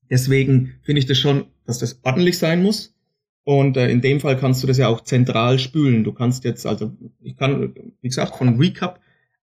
Deswegen 0.09 0.73
finde 0.81 0.99
ich 0.99 1.05
das 1.05 1.19
schon, 1.19 1.45
dass 1.65 1.77
das 1.77 1.99
ordentlich 2.03 2.39
sein 2.39 2.63
muss. 2.63 2.95
Und 3.43 3.77
äh, 3.77 3.89
in 3.89 4.01
dem 4.01 4.19
Fall 4.19 4.35
kannst 4.35 4.63
du 4.63 4.67
das 4.67 4.77
ja 4.77 4.87
auch 4.87 5.01
zentral 5.01 5.59
spülen. 5.59 6.03
Du 6.03 6.11
kannst 6.11 6.43
jetzt, 6.43 6.65
also 6.65 6.91
ich 7.21 7.37
kann, 7.37 7.73
wie 8.01 8.07
gesagt, 8.07 8.35
von 8.35 8.57
Recap 8.57 8.99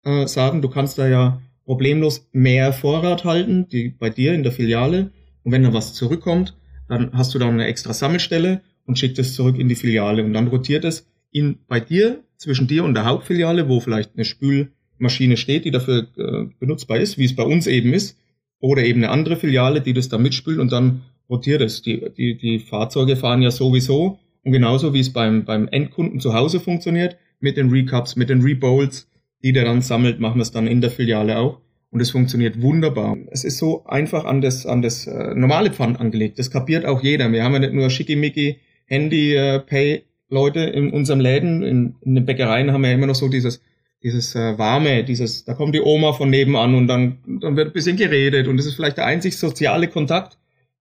äh, 0.04 0.26
sagen, 0.26 0.62
du 0.62 0.68
kannst 0.68 0.98
da 0.98 1.06
ja 1.06 1.42
problemlos 1.64 2.26
mehr 2.32 2.72
Vorrat 2.72 3.24
halten, 3.24 3.68
die 3.68 3.90
bei 3.90 4.10
dir 4.10 4.34
in 4.34 4.42
der 4.42 4.52
Filiale. 4.52 5.12
Und 5.42 5.52
wenn 5.52 5.62
da 5.62 5.74
was 5.74 5.92
zurückkommt, 5.92 6.56
dann 6.88 7.12
hast 7.12 7.34
du 7.34 7.38
da 7.38 7.48
eine 7.48 7.66
extra 7.66 7.92
Sammelstelle 7.92 8.62
und 8.86 8.98
schickt 8.98 9.18
es 9.18 9.34
zurück 9.34 9.58
in 9.58 9.68
die 9.68 9.74
Filiale. 9.74 10.24
Und 10.24 10.32
dann 10.32 10.48
rotiert 10.48 10.84
es 10.84 11.06
in, 11.30 11.58
bei 11.68 11.80
dir, 11.80 12.24
zwischen 12.38 12.66
dir 12.66 12.84
und 12.84 12.94
der 12.94 13.04
Hauptfiliale, 13.04 13.68
wo 13.68 13.80
vielleicht 13.80 14.12
eine 14.14 14.24
Spülmaschine 14.24 15.36
steht, 15.36 15.66
die 15.66 15.70
dafür 15.70 16.06
äh, 16.16 16.46
benutzbar 16.58 16.98
ist, 16.98 17.18
wie 17.18 17.24
es 17.24 17.36
bei 17.36 17.44
uns 17.44 17.66
eben 17.66 17.92
ist, 17.92 18.18
oder 18.60 18.82
eben 18.82 19.02
eine 19.02 19.12
andere 19.12 19.36
Filiale, 19.36 19.80
die 19.80 19.92
das 19.92 20.08
da 20.08 20.18
mitspült 20.18 20.58
und 20.58 20.72
dann 20.72 21.02
rotiert 21.28 21.62
es. 21.62 21.82
Die, 21.82 22.10
die, 22.16 22.36
die 22.36 22.58
Fahrzeuge 22.58 23.16
fahren 23.16 23.42
ja 23.42 23.50
sowieso 23.50 24.18
und 24.44 24.52
genauso 24.52 24.94
wie 24.94 25.00
es 25.00 25.12
beim, 25.12 25.44
beim 25.44 25.68
Endkunden 25.68 26.20
zu 26.20 26.34
Hause 26.34 26.60
funktioniert, 26.60 27.16
mit 27.40 27.56
den 27.56 27.70
Recups, 27.70 28.16
mit 28.16 28.28
den 28.28 28.42
Rebowls, 28.42 29.08
die 29.42 29.52
der 29.52 29.64
dann 29.64 29.82
sammelt, 29.82 30.20
machen 30.20 30.36
wir 30.36 30.42
es 30.42 30.52
dann 30.52 30.66
in 30.66 30.80
der 30.80 30.90
Filiale 30.90 31.38
auch. 31.38 31.60
Und 31.90 32.00
es 32.00 32.10
funktioniert 32.10 32.60
wunderbar. 32.60 33.16
Es 33.30 33.44
ist 33.44 33.58
so 33.58 33.84
einfach 33.86 34.24
an 34.24 34.40
das, 34.40 34.66
an 34.66 34.82
das 34.82 35.06
äh, 35.06 35.34
normale 35.34 35.70
Pfand 35.70 36.00
angelegt. 36.00 36.38
Das 36.38 36.50
kapiert 36.50 36.86
auch 36.86 37.02
jeder. 37.02 37.30
Wir 37.30 37.44
haben 37.44 37.52
ja 37.52 37.60
nicht 37.60 37.72
nur 37.72 37.88
schickimicki 37.88 38.58
Handy-Pay-Leute 38.86 40.72
äh, 40.72 40.76
in 40.76 40.90
unserem 40.90 41.20
Läden. 41.20 41.62
In, 41.62 41.94
in 42.00 42.16
den 42.16 42.26
Bäckereien 42.26 42.72
haben 42.72 42.82
wir 42.82 42.88
ja 42.88 42.96
immer 42.96 43.06
noch 43.06 43.14
so 43.14 43.28
dieses 43.28 43.62
dieses 44.04 44.34
äh, 44.34 44.58
warme, 44.58 45.02
dieses, 45.02 45.44
da 45.44 45.54
kommt 45.54 45.74
die 45.74 45.80
Oma 45.80 46.12
von 46.12 46.28
nebenan 46.28 46.74
und 46.74 46.86
dann, 46.86 47.18
dann 47.26 47.56
wird 47.56 47.68
ein 47.68 47.72
bisschen 47.72 47.96
geredet 47.96 48.46
und 48.46 48.58
das 48.58 48.66
ist 48.66 48.74
vielleicht 48.74 48.98
der 48.98 49.06
einzig 49.06 49.38
soziale 49.38 49.88
Kontakt, 49.88 50.36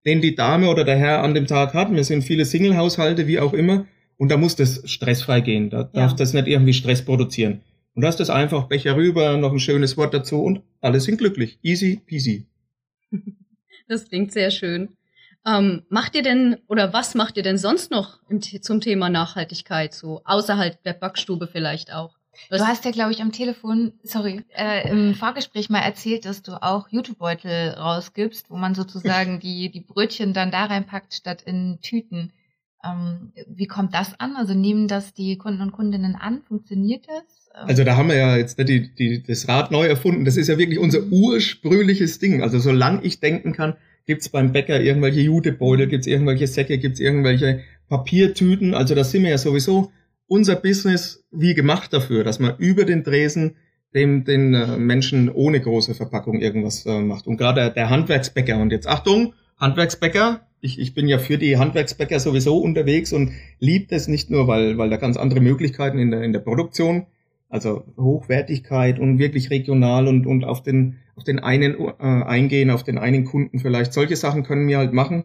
den 0.05 0.21
die 0.21 0.35
Dame 0.35 0.69
oder 0.69 0.85
der 0.85 0.97
Herr 0.97 1.23
an 1.23 1.33
dem 1.33 1.47
Tag 1.47 1.73
hat. 1.73 1.95
Wir 1.95 2.03
sind 2.03 2.23
viele 2.23 2.45
Single-Haushalte, 2.45 3.29
wie 3.29 3.39
auch 3.39 3.53
immer, 3.53 3.87
und 4.19 4.29
da 4.31 4.37
muss 4.37 4.57
das 4.57 4.83
stressfrei 4.91 5.41
gehen. 5.41 5.71
Da 5.71 5.83
ja. 5.83 5.89
darf 5.93 6.17
das 6.17 6.33
nicht 6.33 6.49
irgendwie 6.49 6.73
Stress 6.73 7.05
produzieren. 7.05 7.63
Und 7.95 8.03
da 8.03 8.09
ist 8.09 8.19
das 8.21 8.31
einfach 8.31 8.65
Becher 8.65 8.97
rüber, 8.97 9.37
noch 9.37 9.53
ein 9.53 9.61
schönes 9.61 9.97
Wort 9.97 10.15
dazu 10.15 10.43
und 10.43 10.63
alle 10.81 10.99
sind 11.01 11.19
glücklich. 11.19 11.59
Easy 11.63 12.01
peasy. 12.05 12.47
Das 13.89 14.09
klingt 14.09 14.33
sehr 14.33 14.51
schön. 14.51 14.97
Ähm, 15.45 15.83
macht 15.91 16.15
ihr 16.15 16.23
denn 16.23 16.57
oder 16.69 16.95
was 16.95 17.15
macht 17.15 17.37
ihr 17.37 17.43
denn 17.43 17.59
sonst 17.59 17.91
noch 17.91 18.21
im, 18.31 18.41
zum 18.41 18.81
Thema 18.81 19.11
Nachhaltigkeit, 19.11 19.93
so 19.93 20.23
außerhalb 20.25 20.83
der 20.85 20.95
Backstube 20.95 21.47
vielleicht 21.47 21.93
auch? 21.93 22.17
Du 22.51 22.59
hast 22.59 22.85
ja, 22.85 22.91
glaube 22.91 23.13
ich, 23.13 23.21
am 23.21 23.33
Telefon, 23.33 23.93
sorry, 24.03 24.43
äh, 24.57 24.91
im 24.91 25.15
Vorgespräch 25.15 25.71
mal 25.71 25.81
erzählt, 25.81 26.25
dass 26.25 26.43
du 26.43 26.63
auch 26.63 26.89
Jutebeutel 26.89 27.71
rausgibst, 27.71 28.51
wo 28.51 28.57
man 28.57 28.75
sozusagen 28.75 29.41
die, 29.43 29.71
die 29.71 29.81
Brötchen 29.81 30.33
dann 30.33 30.51
da 30.51 30.65
reinpackt 30.65 31.15
statt 31.15 31.43
in 31.43 31.79
Tüten. 31.83 32.33
Ähm, 32.85 33.33
wie 33.49 33.67
kommt 33.67 33.95
das 33.95 34.19
an? 34.19 34.37
Also 34.37 34.55
nehmen 34.55 34.89
das 34.89 35.15
die 35.15 35.37
Kunden 35.37 35.63
und 35.63 35.73
Kundinnen 35.73 36.17
an? 36.17 36.43
Funktioniert 36.43 37.07
das? 37.07 37.51
Ähm 37.55 37.69
also 37.69 37.85
da 37.85 37.97
haben 37.97 38.09
wir 38.09 38.17
ja 38.17 38.37
jetzt 38.37 38.59
nicht 38.59 38.69
die, 38.69 38.95
die, 38.95 39.23
das 39.23 39.47
Rad 39.47 39.71
neu 39.71 39.87
erfunden. 39.87 40.25
Das 40.25 40.37
ist 40.37 40.49
ja 40.49 40.59
wirklich 40.59 40.79
unser 40.79 41.05
ursprüngliches 41.05 42.19
Ding. 42.19 42.43
Also 42.43 42.59
solange 42.59 43.03
ich 43.03 43.21
denken 43.21 43.53
kann, 43.53 43.77
gibt's 44.07 44.29
beim 44.29 44.53
Bäcker 44.53 44.81
irgendwelche 44.81 45.21
Jutebeutel, 45.21 45.87
gibt's 45.87 46.07
irgendwelche 46.07 46.47
Säcke, 46.49 46.79
gibt's 46.79 46.99
irgendwelche 46.99 47.61
Papiertüten. 47.89 48.75
Also 48.75 48.95
da 48.95 49.05
sind 49.05 49.23
wir 49.23 49.31
ja 49.31 49.39
sowieso 49.39 49.93
unser 50.27 50.57
Business 50.57 51.25
wie 51.31 51.55
gemacht 51.55 51.93
dafür, 51.93 52.25
dass 52.25 52.39
man 52.39 52.57
über 52.59 52.85
den 52.85 53.03
Dresen 53.03 53.57
dem 53.95 54.25
den 54.25 54.55
äh, 54.55 54.77
Menschen 54.79 55.31
ohne 55.31 55.61
große 55.61 55.95
Verpackung 55.95 56.41
irgendwas 56.41 56.87
äh, 56.87 57.01
macht. 57.01 57.27
Und 57.27 57.37
gerade 57.37 57.71
der, 57.71 57.91
Handwerksbäcker, 57.91 58.59
und 58.59 58.73
jetzt 58.73 58.87
Achtung, 58.87 59.35
Handwerksbäcker, 59.59 60.41
ich, 60.61 60.79
ich 60.79 60.95
bin 60.95 61.09
ja 61.09 61.19
für 61.19 61.39
die 61.39 61.59
Handwerksbäcker 61.59 62.21
sowieso 62.21 62.59
unterwegs 62.59 63.13
und 63.13 63.33
liebt 63.59 63.93
es 63.93 64.09
nicht 64.09 64.31
nur, 64.31 64.47
weil, 64.47 64.79
weil 64.79 64.91
da 64.91 64.97
ganz 64.97 65.17
andere 65.17 65.41
Möglichkeiten 65.41 65.99
in 65.99 66.11
der, 66.11 66.23
in 66.23 66.33
der 66.33 66.41
Produktion, 66.41 67.07
also 67.49 67.85
Hochwertigkeit 67.99 68.99
und 68.99 69.19
wirklich 69.19 69.51
regional 69.51 70.09
und, 70.09 70.27
und 70.27 70.45
auf 70.45 70.63
den, 70.63 70.99
auf 71.17 71.25
den 71.25 71.39
einen 71.39 71.79
äh, 71.79 71.93
eingehen, 72.01 72.71
auf 72.71 72.85
den 72.85 72.97
einen 72.97 73.25
Kunden 73.25 73.59
vielleicht. 73.59 73.93
Solche 73.93 74.17
Sachen 74.17 74.43
können 74.45 74.69
wir 74.69 74.79
halt 74.79 74.93
machen. 74.93 75.25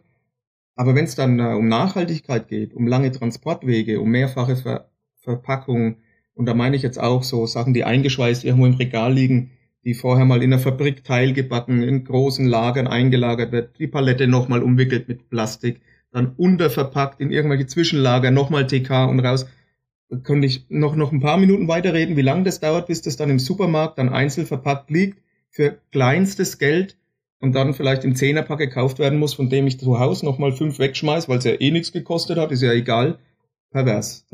Aber 0.78 0.94
wenn 0.94 1.06
es 1.06 1.16
dann 1.16 1.40
äh, 1.40 1.54
um 1.54 1.66
Nachhaltigkeit 1.66 2.46
geht, 2.46 2.72
um 2.72 2.86
lange 2.86 3.10
Transportwege, 3.10 4.00
um 4.00 4.10
mehrfache 4.10 4.54
Ver 4.54 4.88
Verpackung. 5.16 5.96
Und 6.34 6.46
da 6.46 6.54
meine 6.54 6.76
ich 6.76 6.82
jetzt 6.82 7.00
auch 7.00 7.24
so 7.24 7.46
Sachen, 7.46 7.74
die 7.74 7.82
eingeschweißt 7.82 8.44
irgendwo 8.44 8.66
im 8.66 8.74
Regal 8.74 9.12
liegen, 9.12 9.50
die 9.84 9.94
vorher 9.94 10.24
mal 10.24 10.40
in 10.40 10.50
der 10.50 10.60
Fabrik 10.60 11.02
teilgebacken, 11.02 11.82
in 11.82 12.04
großen 12.04 12.46
Lagern 12.46 12.86
eingelagert 12.86 13.50
wird, 13.50 13.76
die 13.80 13.88
Palette 13.88 14.28
nochmal 14.28 14.62
umwickelt 14.62 15.08
mit 15.08 15.28
Plastik, 15.28 15.80
dann 16.12 16.34
unterverpackt 16.36 17.20
in 17.20 17.32
irgendwelche 17.32 17.66
Zwischenlager, 17.66 18.30
nochmal 18.30 18.68
TK 18.68 19.10
und 19.10 19.18
raus. 19.18 19.46
Da 20.08 20.18
könnte 20.18 20.46
ich 20.46 20.66
noch, 20.68 20.94
noch 20.94 21.10
ein 21.10 21.20
paar 21.20 21.38
Minuten 21.38 21.66
weiterreden, 21.66 22.16
wie 22.16 22.22
lange 22.22 22.44
das 22.44 22.60
dauert, 22.60 22.86
bis 22.86 23.02
das 23.02 23.16
dann 23.16 23.30
im 23.30 23.40
Supermarkt 23.40 23.98
dann 23.98 24.10
einzeln 24.10 24.46
verpackt 24.46 24.90
liegt, 24.90 25.18
für 25.50 25.80
kleinstes 25.90 26.58
Geld 26.58 26.96
und 27.40 27.52
dann 27.54 27.74
vielleicht 27.74 28.04
im 28.04 28.14
Zehnerpack 28.14 28.58
gekauft 28.58 28.98
werden 28.98 29.18
muss, 29.18 29.34
von 29.34 29.48
dem 29.48 29.66
ich 29.66 29.78
zu 29.78 29.98
Hause 29.98 30.24
nochmal 30.24 30.52
fünf 30.52 30.78
wegschmeiß, 30.78 31.28
weil 31.28 31.38
es 31.38 31.44
ja 31.44 31.60
eh 31.60 31.70
nichts 31.70 31.92
gekostet 31.92 32.38
hat, 32.38 32.52
ist 32.52 32.62
ja 32.62 32.72
egal 32.72 33.18
pervers. 33.70 34.26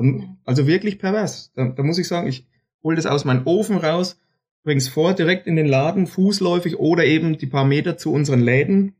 Also 0.44 0.66
wirklich 0.66 0.98
pervers. 0.98 1.52
Da, 1.54 1.66
da 1.66 1.82
muss 1.82 1.98
ich 1.98 2.08
sagen, 2.08 2.28
ich 2.28 2.46
hole 2.82 2.96
das 2.96 3.06
aus 3.06 3.24
meinem 3.24 3.46
Ofen 3.46 3.76
raus, 3.76 4.18
bring's 4.62 4.88
vor 4.88 5.14
direkt 5.14 5.46
in 5.46 5.56
den 5.56 5.66
Laden, 5.66 6.06
fußläufig 6.06 6.78
oder 6.78 7.04
eben 7.04 7.36
die 7.38 7.46
paar 7.46 7.64
Meter 7.64 7.96
zu 7.96 8.12
unseren 8.12 8.40
Läden, 8.40 8.94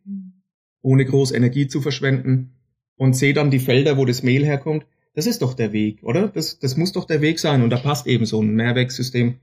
ohne 0.82 1.04
groß 1.04 1.32
Energie 1.32 1.66
zu 1.66 1.80
verschwenden 1.80 2.52
und 2.96 3.16
sehe 3.16 3.32
dann 3.34 3.50
die 3.50 3.58
Felder, 3.58 3.96
wo 3.96 4.04
das 4.04 4.22
Mehl 4.22 4.44
herkommt. 4.44 4.86
Das 5.14 5.26
ist 5.26 5.42
doch 5.42 5.54
der 5.54 5.72
Weg, 5.72 6.02
oder? 6.02 6.28
Das, 6.28 6.58
das 6.58 6.76
muss 6.76 6.92
doch 6.92 7.04
der 7.04 7.20
Weg 7.20 7.38
sein 7.38 7.62
und 7.62 7.70
da 7.70 7.78
passt 7.78 8.06
eben 8.06 8.26
so 8.26 8.42
ein 8.42 8.54
Mehrwegsystem 8.54 9.36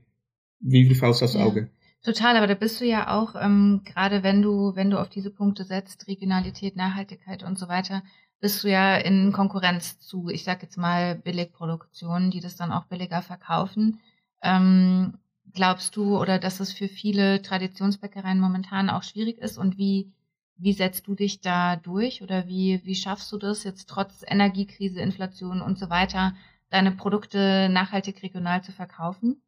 wie 0.60 0.88
die 0.88 0.94
Faust 0.94 1.22
aufs 1.22 1.36
Auge. 1.36 1.70
Total, 2.02 2.36
aber 2.36 2.48
da 2.48 2.54
bist 2.54 2.80
du 2.80 2.84
ja 2.84 3.08
auch, 3.16 3.36
ähm, 3.36 3.82
gerade 3.84 4.22
wenn 4.24 4.42
du, 4.42 4.74
wenn 4.74 4.90
du 4.90 4.98
auf 4.98 5.08
diese 5.08 5.30
Punkte 5.30 5.64
setzt, 5.64 6.08
Regionalität, 6.08 6.74
Nachhaltigkeit 6.76 7.44
und 7.44 7.56
so 7.58 7.68
weiter, 7.68 8.02
bist 8.40 8.64
du 8.64 8.68
ja 8.70 8.96
in 8.96 9.32
Konkurrenz 9.32 10.00
zu, 10.00 10.28
ich 10.28 10.42
sag 10.42 10.62
jetzt 10.62 10.76
mal, 10.76 11.14
Billigproduktionen, 11.14 12.30
die 12.32 12.40
das 12.40 12.56
dann 12.56 12.72
auch 12.72 12.86
billiger 12.86 13.22
verkaufen. 13.22 14.00
Ähm, 14.42 15.18
glaubst 15.54 15.94
du 15.96 16.18
oder 16.18 16.38
dass 16.40 16.58
es 16.58 16.72
für 16.72 16.88
viele 16.88 17.40
Traditionsbäckereien 17.40 18.40
momentan 18.40 18.90
auch 18.90 19.04
schwierig 19.04 19.38
ist 19.38 19.56
und 19.56 19.78
wie, 19.78 20.12
wie 20.56 20.72
setzt 20.72 21.06
du 21.06 21.14
dich 21.14 21.40
da 21.40 21.76
durch 21.76 22.20
oder 22.22 22.48
wie, 22.48 22.80
wie 22.84 22.96
schaffst 22.96 23.30
du 23.30 23.38
das 23.38 23.62
jetzt 23.62 23.88
trotz 23.88 24.24
Energiekrise, 24.26 25.00
Inflation 25.00 25.62
und 25.62 25.78
so 25.78 25.88
weiter, 25.88 26.34
deine 26.70 26.90
Produkte 26.92 27.68
nachhaltig 27.70 28.22
regional 28.24 28.64
zu 28.64 28.72
verkaufen? 28.72 29.40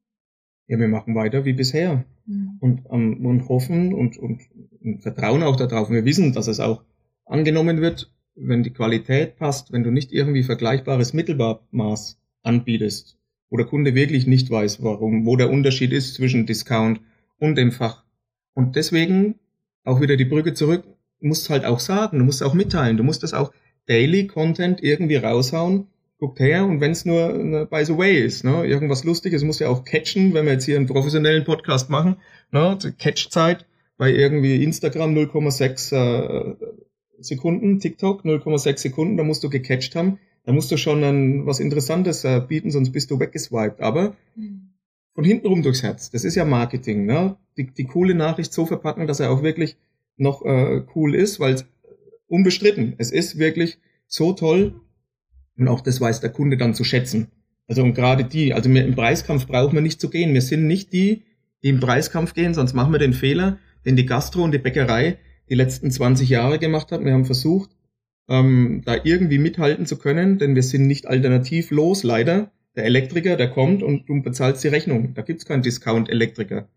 Ja, 0.66 0.78
wir 0.78 0.88
machen 0.88 1.14
weiter 1.14 1.44
wie 1.44 1.52
bisher 1.52 2.04
mhm. 2.26 2.56
und, 2.60 2.86
um, 2.86 3.26
und 3.26 3.48
hoffen 3.48 3.92
und, 3.92 4.16
und, 4.16 4.42
und 4.82 5.02
vertrauen 5.02 5.42
auch 5.42 5.56
darauf. 5.56 5.90
Wir 5.90 6.04
wissen, 6.04 6.32
dass 6.32 6.46
es 6.46 6.60
auch 6.60 6.82
angenommen 7.26 7.80
wird 7.80 8.10
wenn 8.36 8.62
die 8.62 8.72
Qualität 8.72 9.36
passt, 9.36 9.72
wenn 9.72 9.84
du 9.84 9.90
nicht 9.90 10.12
irgendwie 10.12 10.42
vergleichbares 10.42 11.12
Mittelmaß 11.12 12.18
anbietest, 12.42 13.16
wo 13.50 13.56
der 13.56 13.66
Kunde 13.66 13.94
wirklich 13.94 14.26
nicht 14.26 14.50
weiß, 14.50 14.82
warum, 14.82 15.24
wo 15.26 15.36
der 15.36 15.50
Unterschied 15.50 15.92
ist 15.92 16.14
zwischen 16.14 16.46
Discount 16.46 17.00
und 17.38 17.56
dem 17.56 17.72
Fach. 17.72 18.04
Und 18.54 18.76
deswegen 18.76 19.36
auch 19.84 20.00
wieder 20.00 20.16
die 20.16 20.24
Brücke 20.24 20.54
zurück, 20.54 20.84
musst 21.20 21.48
halt 21.48 21.64
auch 21.64 21.80
sagen, 21.80 22.18
du 22.18 22.24
musst 22.24 22.42
auch 22.42 22.54
mitteilen, 22.54 22.96
du 22.96 23.04
musst 23.04 23.22
das 23.22 23.34
auch 23.34 23.52
Daily 23.86 24.26
Content 24.26 24.82
irgendwie 24.82 25.16
raushauen. 25.16 25.86
Guckt 26.24 26.40
her 26.40 26.64
und 26.64 26.80
wenn 26.80 26.92
es 26.92 27.04
nur 27.04 27.34
eine 27.34 27.66
by 27.66 27.84
the 27.84 27.98
way 27.98 28.18
ist, 28.18 28.44
ne, 28.44 28.64
irgendwas 28.64 29.04
Lustiges, 29.04 29.44
muss 29.44 29.58
ja 29.58 29.68
auch 29.68 29.84
catchen, 29.84 30.32
wenn 30.32 30.46
wir 30.46 30.54
jetzt 30.54 30.64
hier 30.64 30.78
einen 30.78 30.86
professionellen 30.86 31.44
Podcast 31.44 31.90
machen, 31.90 32.16
ne, 32.50 32.78
Catchzeit 32.98 33.66
bei 33.98 34.10
irgendwie 34.10 34.64
Instagram 34.64 35.14
0,6 35.14 35.94
äh, 35.94 36.56
Sekunden, 37.18 37.78
TikTok 37.78 38.24
0,6 38.24 38.78
Sekunden, 38.78 39.18
da 39.18 39.22
musst 39.22 39.44
du 39.44 39.50
gecatcht 39.50 39.94
haben, 39.96 40.18
da 40.44 40.52
musst 40.52 40.72
du 40.72 40.78
schon 40.78 41.04
ein, 41.04 41.44
was 41.44 41.60
Interessantes 41.60 42.24
äh, 42.24 42.40
bieten, 42.40 42.70
sonst 42.70 42.92
bist 42.92 43.10
du 43.10 43.20
weggeswiped. 43.20 43.82
Aber 43.82 44.16
mhm. 44.34 44.70
von 45.14 45.24
hinten 45.24 45.48
rum 45.48 45.62
durchs 45.62 45.82
Herz, 45.82 46.10
das 46.10 46.24
ist 46.24 46.36
ja 46.36 46.46
Marketing, 46.46 47.04
ne? 47.04 47.36
Die, 47.58 47.66
die 47.66 47.84
coole 47.84 48.14
Nachricht 48.14 48.54
so 48.54 48.64
verpacken, 48.64 49.06
dass 49.06 49.20
er 49.20 49.30
auch 49.30 49.42
wirklich 49.42 49.76
noch 50.16 50.42
äh, 50.46 50.84
cool 50.94 51.14
ist, 51.14 51.38
weil 51.38 51.62
unbestritten, 52.28 52.94
es 52.96 53.12
ist 53.12 53.38
wirklich 53.38 53.76
so 54.06 54.32
toll 54.32 54.80
und 55.56 55.68
auch 55.68 55.80
das 55.80 56.00
weiß 56.00 56.20
der 56.20 56.30
Kunde 56.30 56.56
dann 56.56 56.74
zu 56.74 56.84
schätzen. 56.84 57.28
Also 57.66 57.82
und 57.82 57.94
gerade 57.94 58.24
die, 58.24 58.52
also 58.52 58.70
wir, 58.70 58.84
im 58.84 58.94
Preiskampf 58.94 59.46
brauchen 59.46 59.74
wir 59.74 59.80
nicht 59.80 60.00
zu 60.00 60.10
gehen. 60.10 60.34
Wir 60.34 60.42
sind 60.42 60.66
nicht 60.66 60.92
die, 60.92 61.22
die 61.62 61.70
im 61.70 61.80
Preiskampf 61.80 62.34
gehen, 62.34 62.54
sonst 62.54 62.74
machen 62.74 62.92
wir 62.92 62.98
den 62.98 63.14
Fehler, 63.14 63.58
den 63.86 63.96
die 63.96 64.06
Gastro 64.06 64.42
und 64.42 64.52
die 64.52 64.58
Bäckerei 64.58 65.18
die 65.48 65.54
letzten 65.54 65.90
20 65.90 66.28
Jahre 66.28 66.58
gemacht 66.58 66.92
hat. 66.92 67.04
Wir 67.04 67.12
haben 67.12 67.24
versucht, 67.24 67.70
ähm, 68.28 68.82
da 68.84 68.96
irgendwie 69.02 69.38
mithalten 69.38 69.86
zu 69.86 69.98
können, 69.98 70.38
denn 70.38 70.54
wir 70.54 70.62
sind 70.62 70.86
nicht 70.86 71.06
alternativlos, 71.06 72.02
leider. 72.02 72.50
Der 72.76 72.84
Elektriker, 72.84 73.36
der 73.36 73.50
kommt 73.50 73.82
und 73.82 74.08
du 74.08 74.20
bezahlst 74.22 74.64
die 74.64 74.68
Rechnung. 74.68 75.14
Da 75.14 75.22
gibt's 75.22 75.44
keinen 75.44 75.62
Discount-Elektriker. 75.62 76.68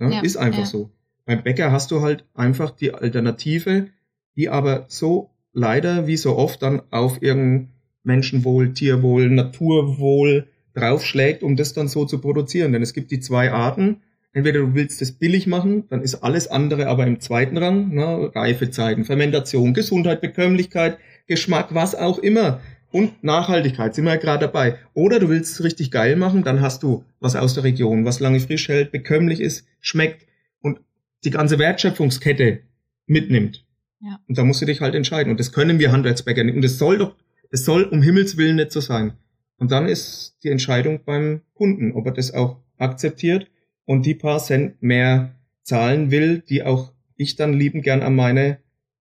Ja, 0.00 0.10
ja, 0.10 0.20
ist 0.20 0.36
einfach 0.36 0.60
ja. 0.60 0.66
so. 0.66 0.90
Beim 1.24 1.42
Bäcker 1.42 1.72
hast 1.72 1.90
du 1.90 2.02
halt 2.02 2.26
einfach 2.34 2.70
die 2.70 2.92
Alternative, 2.92 3.88
die 4.36 4.48
aber 4.48 4.84
so 4.88 5.30
leider 5.52 6.06
wie 6.06 6.18
so 6.18 6.36
oft 6.36 6.62
dann 6.62 6.82
auf 6.90 7.22
irgendein 7.22 7.72
Menschenwohl, 8.06 8.72
Tierwohl, 8.72 9.28
Naturwohl 9.30 10.46
draufschlägt, 10.74 11.42
um 11.42 11.56
das 11.56 11.72
dann 11.72 11.88
so 11.88 12.04
zu 12.04 12.20
produzieren. 12.20 12.72
Denn 12.72 12.82
es 12.82 12.94
gibt 12.94 13.10
die 13.10 13.20
zwei 13.20 13.50
Arten. 13.50 14.02
Entweder 14.32 14.60
du 14.60 14.74
willst 14.74 15.00
es 15.00 15.12
billig 15.12 15.46
machen, 15.46 15.84
dann 15.88 16.02
ist 16.02 16.16
alles 16.16 16.46
andere 16.48 16.88
aber 16.88 17.06
im 17.06 17.20
zweiten 17.20 17.56
Rang, 17.56 17.94
ne? 17.94 18.30
Reifezeiten, 18.34 19.04
Fermentation, 19.04 19.72
Gesundheit, 19.72 20.20
Bekömmlichkeit, 20.20 20.98
Geschmack, 21.26 21.74
was 21.74 21.94
auch 21.94 22.18
immer. 22.18 22.60
Und 22.92 23.24
Nachhaltigkeit, 23.24 23.94
sind 23.94 24.04
wir 24.04 24.12
ja 24.12 24.20
gerade 24.20 24.46
dabei. 24.46 24.78
Oder 24.94 25.18
du 25.18 25.28
willst 25.28 25.52
es 25.52 25.64
richtig 25.64 25.90
geil 25.90 26.16
machen, 26.16 26.44
dann 26.44 26.60
hast 26.60 26.82
du 26.82 27.04
was 27.18 27.34
aus 27.34 27.54
der 27.54 27.64
Region, 27.64 28.04
was 28.04 28.20
lange 28.20 28.40
frisch 28.40 28.68
hält, 28.68 28.92
bekömmlich 28.92 29.40
ist, 29.40 29.66
schmeckt 29.80 30.26
und 30.60 30.80
die 31.24 31.30
ganze 31.30 31.58
Wertschöpfungskette 31.58 32.60
mitnimmt. 33.06 33.64
Ja. 34.00 34.20
Und 34.28 34.38
da 34.38 34.44
musst 34.44 34.60
du 34.60 34.66
dich 34.66 34.80
halt 34.80 34.94
entscheiden. 34.94 35.30
Und 35.30 35.40
das 35.40 35.52
können 35.52 35.78
wir 35.78 35.92
Handwerksbäcker 35.92 36.44
nicht. 36.44 36.56
Und 36.56 36.62
das 36.62 36.78
soll 36.78 36.98
doch, 36.98 37.14
das 37.50 37.64
soll 37.64 37.84
um 37.84 38.02
Himmels 38.02 38.36
Willen 38.36 38.56
nicht 38.56 38.72
so 38.72 38.80
sein. 38.80 39.14
Und 39.58 39.70
dann 39.70 39.86
ist 39.86 40.36
die 40.42 40.50
Entscheidung 40.50 41.04
beim 41.04 41.42
Kunden, 41.54 41.92
ob 41.92 42.06
er 42.06 42.12
das 42.12 42.34
auch 42.34 42.60
akzeptiert 42.76 43.50
und 43.84 44.04
die 44.04 44.14
paar 44.14 44.38
Cent 44.38 44.82
mehr 44.82 45.34
zahlen 45.62 46.10
will, 46.10 46.40
die 46.40 46.62
auch 46.62 46.92
ich 47.16 47.36
dann 47.36 47.54
lieben 47.54 47.82
gern 47.82 48.02
an 48.02 48.14
meine 48.14 48.58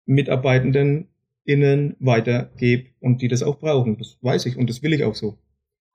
Mitarbeitenden 0.04 1.08
innen 1.44 1.96
weitergebe 1.98 2.90
und 3.00 3.22
die 3.22 3.28
das 3.28 3.42
auch 3.42 3.58
brauchen. 3.58 3.98
Das 3.98 4.18
weiß 4.20 4.46
ich 4.46 4.56
und 4.56 4.70
das 4.70 4.82
will 4.82 4.92
ich 4.92 5.04
auch 5.04 5.14
so. 5.14 5.38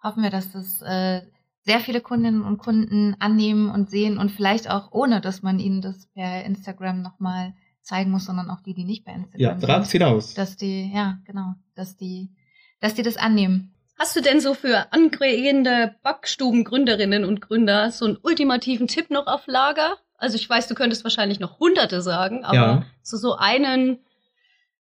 Hoffen 0.04 0.24
wir, 0.24 0.30
dass 0.30 0.52
das 0.52 0.82
äh, 0.82 1.22
sehr 1.64 1.80
viele 1.80 2.02
Kundinnen 2.02 2.42
und 2.42 2.58
Kunden 2.58 3.16
annehmen 3.20 3.70
und 3.70 3.90
sehen 3.90 4.18
und 4.18 4.32
vielleicht 4.32 4.70
auch 4.70 4.92
ohne, 4.92 5.22
dass 5.22 5.44
man 5.44 5.60
ihnen 5.60 5.82
das 5.82 6.08
per 6.14 6.44
Instagram 6.44 7.02
nochmal 7.02 7.54
zeigen 7.82 8.12
muss, 8.12 8.26
sondern 8.26 8.50
auch 8.50 8.62
die, 8.62 8.74
die 8.74 8.86
nicht 8.86 9.06
bei 9.06 9.14
Instagram 9.14 9.42
ja, 9.42 9.52
sind. 9.52 9.62
Ja, 9.62 9.68
trag's 9.68 9.92
hinaus. 9.92 10.34
Dass 10.34 10.58
die, 10.58 10.92
ja, 10.94 11.20
genau, 11.26 11.54
dass 11.76 11.98
die, 11.98 12.32
dass 12.80 12.94
die 12.94 13.04
das 13.04 13.18
annehmen. 13.18 13.74
Hast 13.98 14.16
du 14.16 14.22
denn 14.22 14.42
so 14.42 14.54
für 14.54 14.92
angehende 14.92 15.96
Backstubengründerinnen 16.02 17.24
und 17.24 17.40
Gründer 17.42 17.92
so 17.92 18.06
einen 18.06 18.18
ultimativen 18.22 18.88
Tipp 18.88 19.12
noch 19.12 19.28
auf 19.28 19.46
Lager? 19.46 19.98
Also 20.18 20.36
ich 20.36 20.50
weiß, 20.50 20.68
du 20.68 20.76
könntest 20.76 21.04
wahrscheinlich 21.04 21.40
noch 21.40 21.60
hunderte 21.60 22.02
sagen, 22.02 22.44
aber 22.44 22.56
ja. 22.56 22.86
so, 23.04 23.18
so 23.18 23.36
einen, 23.36 24.00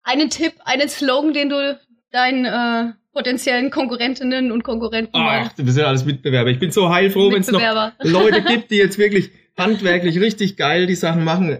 einen 0.02 0.30
Tipp, 0.30 0.54
einen 0.64 0.88
Slogan, 0.88 1.32
den 1.32 1.48
du 1.48 1.80
deinen 2.12 2.44
äh, 2.44 2.92
potenziellen 3.12 3.70
Konkurrentinnen 3.70 4.52
und 4.52 4.62
Konkurrenten 4.62 5.16
Ach, 5.16 5.52
bist 5.54 5.78
ja 5.78 5.86
alles 5.86 6.04
Mitbewerber. 6.04 6.50
Ich 6.50 6.58
bin 6.58 6.70
so 6.70 6.90
heilfroh, 6.90 7.32
wenn 7.32 7.40
es 7.40 7.50
noch 7.50 7.60
Leute 8.02 8.42
gibt, 8.46 8.70
die 8.70 8.76
jetzt 8.76 8.98
wirklich 8.98 9.30
handwerklich 9.56 10.20
richtig 10.20 10.56
geil 10.56 10.86
die 10.86 10.94
Sachen 10.94 11.24
machen. 11.24 11.58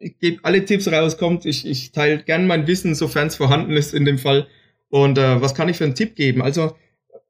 Ich 0.00 0.18
gebe 0.18 0.40
alle 0.42 0.64
Tipps 0.64 0.90
raus, 0.90 1.18
kommt, 1.18 1.44
ich, 1.44 1.66
ich 1.66 1.92
teile 1.92 2.22
gern 2.22 2.46
mein 2.46 2.66
Wissen, 2.66 2.94
sofern 2.94 3.28
es 3.28 3.36
vorhanden 3.36 3.72
ist 3.72 3.94
in 3.94 4.04
dem 4.04 4.18
Fall. 4.18 4.46
Und 4.88 5.18
äh, 5.18 5.40
was 5.40 5.54
kann 5.54 5.68
ich 5.68 5.76
für 5.76 5.84
einen 5.84 5.94
Tipp 5.94 6.16
geben? 6.16 6.42
Also 6.42 6.74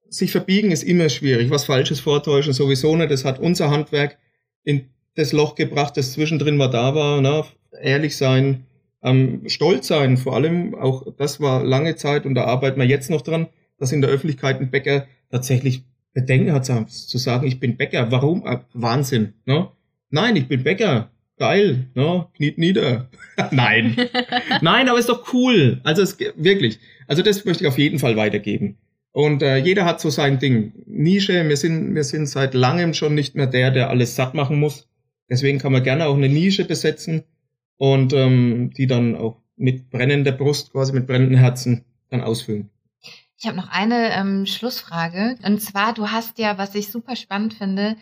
sich 0.09 0.31
verbiegen 0.33 0.71
ist 0.71 0.83
immer 0.83 1.09
schwierig. 1.09 1.51
Was 1.51 1.65
Falsches 1.65 2.01
vortäuschen 2.01 2.53
sowieso 2.53 2.97
nicht. 2.97 3.11
Das 3.11 3.25
hat 3.25 3.39
unser 3.39 3.71
Handwerk 3.71 4.19
in 4.65 4.87
das 5.15 5.33
Loch 5.33 5.57
gebracht, 5.57 5.97
das 5.97 6.13
zwischendrin 6.13 6.57
mal 6.57 6.69
da 6.69 6.95
war. 6.95 7.21
Ne? 7.21 7.45
Ehrlich 7.83 8.17
sein, 8.17 8.67
ähm, 9.03 9.43
stolz 9.49 9.89
sein. 9.89 10.17
Vor 10.17 10.35
allem 10.37 10.75
auch 10.75 11.07
das 11.17 11.41
war 11.41 11.65
lange 11.65 11.97
Zeit 11.97 12.25
und 12.25 12.35
da 12.35 12.45
arbeiten 12.45 12.81
wir 12.81 12.87
jetzt 12.87 13.11
noch 13.11 13.23
dran, 13.23 13.49
dass 13.79 13.93
in 13.93 14.01
der 14.01 14.11
Öffentlichkeit 14.11 14.61
ein 14.61 14.71
Bäcker 14.71 15.07
tatsächlich 15.31 15.83
Bedenken 16.13 16.53
hat, 16.53 16.67
zu 16.67 17.19
sagen, 17.19 17.47
ich 17.47 17.61
bin 17.61 17.77
Bäcker. 17.77 18.11
Warum? 18.11 18.45
Ah, 18.47 18.65
Wahnsinn. 18.75 19.35
Ne? 19.47 19.69
Nein, 20.11 20.37
ich 20.37 20.49
bin 20.49 20.65
Bäcker. 20.65 21.11
Geil, 21.41 21.87
ne? 21.95 22.27
Kniet 22.37 22.59
nieder. 22.59 23.09
Nein. 23.51 23.97
Nein, 24.61 24.91
aber 24.91 24.99
ist 24.99 25.09
doch 25.09 25.33
cool. 25.33 25.81
Also 25.85 26.03
es 26.03 26.19
wirklich. 26.37 26.79
Also 27.07 27.23
das 27.23 27.47
möchte 27.47 27.65
ich 27.65 27.69
auf 27.69 27.79
jeden 27.79 27.99
Fall 27.99 28.15
weitergeben. 28.15 28.77
Und 29.13 29.43
äh, 29.43 29.57
jeder 29.57 29.87
hat 29.87 30.03
so 30.03 30.11
sein 30.11 30.39
Ding. 30.39 30.75
Nische, 30.85 31.49
wir 31.49 31.57
sind, 31.57 31.95
wir 31.95 32.05
sind 32.05 32.27
seit 32.27 32.53
langem 32.53 32.93
schon 32.93 33.15
nicht 33.15 33.37
mehr 33.37 33.47
der, 33.47 33.71
der 33.71 33.89
alles 33.89 34.17
satt 34.17 34.35
machen 34.35 34.61
muss. 34.61 34.87
Deswegen 35.31 35.59
kann 35.59 35.73
man 35.73 35.83
gerne 35.83 36.09
auch 36.09 36.15
eine 36.15 36.29
Nische 36.29 36.67
besetzen 36.67 37.23
und 37.79 38.13
ähm, 38.13 38.73
die 38.77 38.87
dann 38.87 39.17
auch 39.17 39.41
mit 39.57 39.89
brennender 39.89 40.33
Brust, 40.33 40.73
quasi 40.73 40.93
mit 40.93 41.07
brennenden 41.07 41.39
Herzen 41.39 41.87
dann 42.11 42.21
ausfüllen. 42.21 42.69
Ich 43.39 43.47
habe 43.47 43.57
noch 43.57 43.71
eine 43.71 44.15
ähm, 44.15 44.45
Schlussfrage. 44.45 45.37
Und 45.43 45.63
zwar, 45.63 45.95
du 45.95 46.09
hast 46.09 46.39
ja, 46.39 46.59
was 46.59 46.75
ich 46.75 46.89
super 46.89 47.17
spannend 47.17 47.55
finde, 47.55 47.97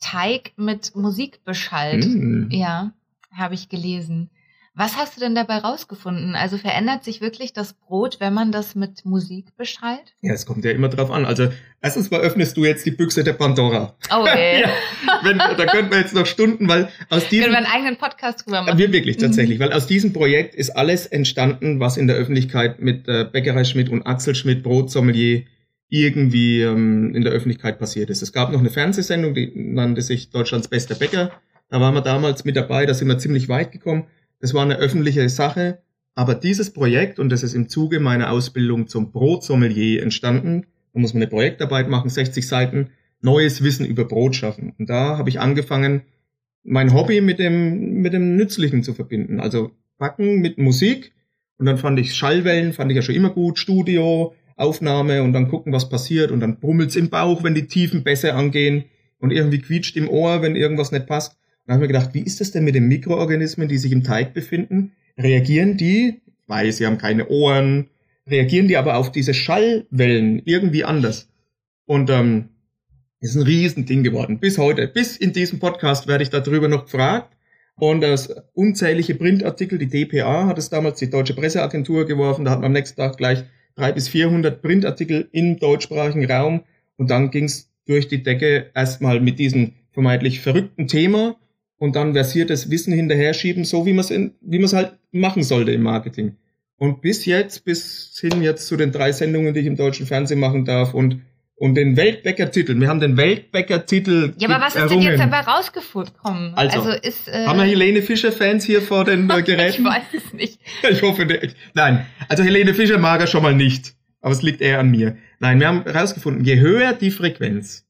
Teig 0.00 0.52
mit 0.56 0.94
Musik 0.96 1.44
beschallt. 1.44 2.06
Mm. 2.06 2.50
Ja, 2.50 2.92
habe 3.32 3.54
ich 3.54 3.68
gelesen. 3.68 4.30
Was 4.76 4.96
hast 4.96 5.16
du 5.16 5.20
denn 5.20 5.36
dabei 5.36 5.58
rausgefunden? 5.58 6.34
Also 6.34 6.58
verändert 6.58 7.04
sich 7.04 7.20
wirklich 7.20 7.52
das 7.52 7.74
Brot, 7.74 8.16
wenn 8.18 8.34
man 8.34 8.50
das 8.50 8.74
mit 8.74 9.04
Musik 9.04 9.56
beschallt? 9.56 10.16
Ja, 10.20 10.32
es 10.32 10.46
kommt 10.46 10.64
ja 10.64 10.72
immer 10.72 10.88
drauf 10.88 11.12
an. 11.12 11.24
Also 11.24 11.48
erstens 11.80 12.10
mal 12.10 12.20
öffnest 12.20 12.56
du 12.56 12.64
jetzt 12.64 12.84
die 12.84 12.90
Büchse 12.90 13.22
der 13.22 13.34
Pandora. 13.34 13.94
Okay. 14.10 14.62
ja, 14.66 14.70
wenn, 15.22 15.38
da 15.38 15.66
könnten 15.66 15.92
wir 15.92 16.00
jetzt 16.00 16.12
noch 16.12 16.26
Stunden, 16.26 16.68
weil 16.68 16.88
aus 17.08 17.28
diesem... 17.28 17.44
Können 17.44 17.54
wir 17.54 17.58
einen 17.58 17.72
eigenen 17.72 17.96
Podcast 17.98 18.44
drüber 18.44 18.62
machen. 18.62 18.76
Wir 18.76 18.92
wirklich, 18.92 19.16
tatsächlich. 19.16 19.60
Mhm. 19.60 19.62
Weil 19.62 19.72
aus 19.74 19.86
diesem 19.86 20.12
Projekt 20.12 20.56
ist 20.56 20.70
alles 20.70 21.06
entstanden, 21.06 21.78
was 21.78 21.96
in 21.96 22.08
der 22.08 22.16
Öffentlichkeit 22.16 22.80
mit 22.80 23.06
äh, 23.06 23.28
Bäckerei 23.30 23.62
Schmidt 23.62 23.90
und 23.90 24.02
Axel 24.02 24.34
Schmidt, 24.34 24.64
Brotsommelier, 24.64 25.44
irgendwie 26.02 26.62
ähm, 26.62 27.14
in 27.14 27.22
der 27.22 27.32
Öffentlichkeit 27.32 27.78
passiert 27.78 28.10
ist. 28.10 28.22
Es 28.22 28.32
gab 28.32 28.50
noch 28.50 28.58
eine 28.58 28.70
Fernsehsendung, 28.70 29.34
die 29.34 29.52
nannte 29.54 30.02
sich 30.02 30.30
Deutschlands 30.30 30.68
bester 30.68 30.96
Bäcker. 30.96 31.30
Da 31.68 31.80
waren 31.80 31.94
wir 31.94 32.00
damals 32.00 32.44
mit 32.44 32.56
dabei, 32.56 32.84
da 32.84 32.94
sind 32.94 33.08
wir 33.08 33.18
ziemlich 33.18 33.48
weit 33.48 33.72
gekommen. 33.72 34.04
Das 34.40 34.54
war 34.54 34.62
eine 34.62 34.76
öffentliche 34.76 35.28
Sache, 35.28 35.78
aber 36.14 36.34
dieses 36.34 36.72
Projekt, 36.72 37.18
und 37.18 37.30
das 37.30 37.42
ist 37.42 37.54
im 37.54 37.68
Zuge 37.68 38.00
meiner 38.00 38.30
Ausbildung 38.30 38.88
zum 38.88 39.12
Brotsommelier 39.12 40.02
entstanden, 40.02 40.66
da 40.92 41.00
muss 41.00 41.14
man 41.14 41.22
eine 41.22 41.30
Projektarbeit 41.30 41.88
machen, 41.88 42.10
60 42.10 42.46
Seiten, 42.46 42.90
neues 43.20 43.62
Wissen 43.62 43.86
über 43.86 44.04
Brot 44.04 44.36
schaffen. 44.36 44.74
Und 44.78 44.90
da 44.90 45.16
habe 45.16 45.28
ich 45.28 45.40
angefangen, 45.40 46.02
mein 46.62 46.92
Hobby 46.92 47.20
mit 47.20 47.38
dem, 47.38 48.02
mit 48.02 48.12
dem 48.12 48.36
Nützlichen 48.36 48.82
zu 48.82 48.94
verbinden. 48.94 49.40
Also 49.40 49.70
Backen 49.98 50.40
mit 50.40 50.58
Musik. 50.58 51.12
Und 51.56 51.66
dann 51.66 51.78
fand 51.78 51.98
ich 51.98 52.14
Schallwellen, 52.14 52.72
fand 52.72 52.90
ich 52.90 52.96
ja 52.96 53.02
schon 53.02 53.14
immer 53.14 53.30
gut, 53.30 53.58
Studio, 53.58 54.34
Aufnahme 54.56 55.22
und 55.22 55.32
dann 55.32 55.48
gucken, 55.48 55.72
was 55.72 55.88
passiert. 55.88 56.30
Und 56.30 56.40
dann 56.40 56.58
brummelt's 56.60 56.96
im 56.96 57.10
Bauch, 57.10 57.42
wenn 57.42 57.54
die 57.54 57.66
Tiefen 57.66 58.04
besser 58.04 58.34
angehen 58.34 58.84
und 59.18 59.30
irgendwie 59.30 59.58
quietscht 59.58 59.96
im 59.96 60.08
Ohr, 60.08 60.42
wenn 60.42 60.56
irgendwas 60.56 60.92
nicht 60.92 61.06
passt. 61.06 61.36
Dann 61.66 61.74
habe 61.74 61.84
ich 61.84 61.88
mir 61.88 61.98
gedacht, 61.98 62.14
wie 62.14 62.22
ist 62.22 62.40
das 62.40 62.50
denn 62.50 62.64
mit 62.64 62.74
den 62.74 62.88
Mikroorganismen, 62.88 63.68
die 63.68 63.78
sich 63.78 63.92
im 63.92 64.04
Teig 64.04 64.34
befinden? 64.34 64.92
Reagieren 65.18 65.76
die, 65.76 66.20
weil 66.46 66.72
sie 66.72 66.86
haben 66.86 66.98
keine 66.98 67.28
Ohren, 67.28 67.88
reagieren 68.26 68.68
die 68.68 68.76
aber 68.76 68.96
auf 68.96 69.12
diese 69.12 69.34
Schallwellen 69.34 70.42
irgendwie 70.44 70.84
anders? 70.84 71.28
Und 71.86 72.10
ähm, 72.10 72.50
ist 73.20 73.36
ein 73.36 73.42
Riesending 73.42 74.02
geworden. 74.02 74.38
Bis 74.38 74.58
heute, 74.58 74.86
bis 74.86 75.16
in 75.16 75.32
diesem 75.32 75.58
Podcast 75.58 76.06
werde 76.06 76.22
ich 76.22 76.30
darüber 76.30 76.68
noch 76.68 76.84
gefragt. 76.84 77.34
Und 77.76 78.02
das 78.02 78.32
unzählige 78.52 79.14
Printartikel, 79.14 79.78
die 79.78 79.88
DPA 79.88 80.46
hat 80.46 80.58
es 80.58 80.68
damals 80.68 80.98
die 80.98 81.10
Deutsche 81.10 81.34
Presseagentur 81.34 82.06
geworfen, 82.06 82.44
da 82.44 82.52
hat 82.52 82.58
man 82.58 82.66
am 82.66 82.72
nächsten 82.72 82.96
Tag 82.96 83.16
gleich 83.16 83.44
drei 83.76 83.92
bis 83.92 84.08
vierhundert 84.08 84.62
Printartikel 84.62 85.28
im 85.32 85.58
deutschsprachigen 85.58 86.30
Raum. 86.30 86.62
Und 86.96 87.10
dann 87.10 87.30
ging 87.30 87.44
es 87.44 87.70
durch 87.86 88.08
die 88.08 88.22
Decke 88.22 88.70
erstmal 88.74 89.20
mit 89.20 89.38
diesem 89.38 89.72
vermeintlich 89.92 90.40
verrückten 90.40 90.88
Thema 90.88 91.36
und 91.78 91.96
dann 91.96 92.14
versiertes 92.14 92.70
Wissen 92.70 92.92
hinterher 92.92 93.34
schieben, 93.34 93.64
so 93.64 93.86
wie 93.86 93.92
man 93.92 94.32
wie 94.40 94.58
man 94.58 94.64
es 94.64 94.72
halt 94.72 94.92
machen 95.12 95.42
sollte 95.42 95.72
im 95.72 95.82
Marketing. 95.82 96.36
Und 96.76 97.00
bis 97.00 97.24
jetzt, 97.24 97.64
bis 97.64 98.16
hin 98.20 98.42
jetzt 98.42 98.66
zu 98.66 98.76
den 98.76 98.92
drei 98.92 99.12
Sendungen, 99.12 99.54
die 99.54 99.60
ich 99.60 99.66
im 99.66 99.76
deutschen 99.76 100.06
Fernsehen 100.06 100.40
machen 100.40 100.64
darf 100.64 100.94
und 100.94 101.20
und 101.56 101.74
den 101.76 101.96
Weltbäcker-Titel. 101.96 102.78
Wir 102.80 102.88
haben 102.88 103.00
den 103.00 103.16
Weltbäcker-Titel. 103.16 104.34
Ja, 104.38 104.48
aber 104.48 104.64
was 104.64 104.74
ist 104.74 104.90
denn 104.90 105.00
jetzt 105.00 105.20
dabei 105.20 105.40
rausgekommen? 105.40 106.54
Also, 106.54 106.80
also 106.80 106.90
ist, 106.90 107.28
äh, 107.28 107.46
haben 107.46 107.58
wir 107.58 107.64
Helene 107.64 108.02
Fischer-Fans 108.02 108.64
hier 108.64 108.82
vor 108.82 109.04
den 109.04 109.30
äh, 109.30 109.42
Geräten? 109.42 109.82
ich 109.82 109.84
weiß 109.84 110.04
es 110.12 110.32
nicht. 110.32 110.60
ich 110.90 111.02
hoffe 111.02 111.24
nicht. 111.24 111.56
Nein, 111.74 112.06
also 112.28 112.42
Helene 112.42 112.74
Fischer 112.74 112.98
mag 112.98 113.20
er 113.20 113.26
schon 113.26 113.42
mal 113.42 113.54
nicht. 113.54 113.94
Aber 114.20 114.32
es 114.32 114.42
liegt 114.42 114.62
eher 114.62 114.78
an 114.80 114.90
mir. 114.90 115.18
Nein, 115.38 115.60
wir 115.60 115.68
haben 115.68 115.84
herausgefunden, 115.84 116.44
je 116.44 116.58
höher 116.58 116.94
die 116.94 117.10
Frequenz, 117.10 117.86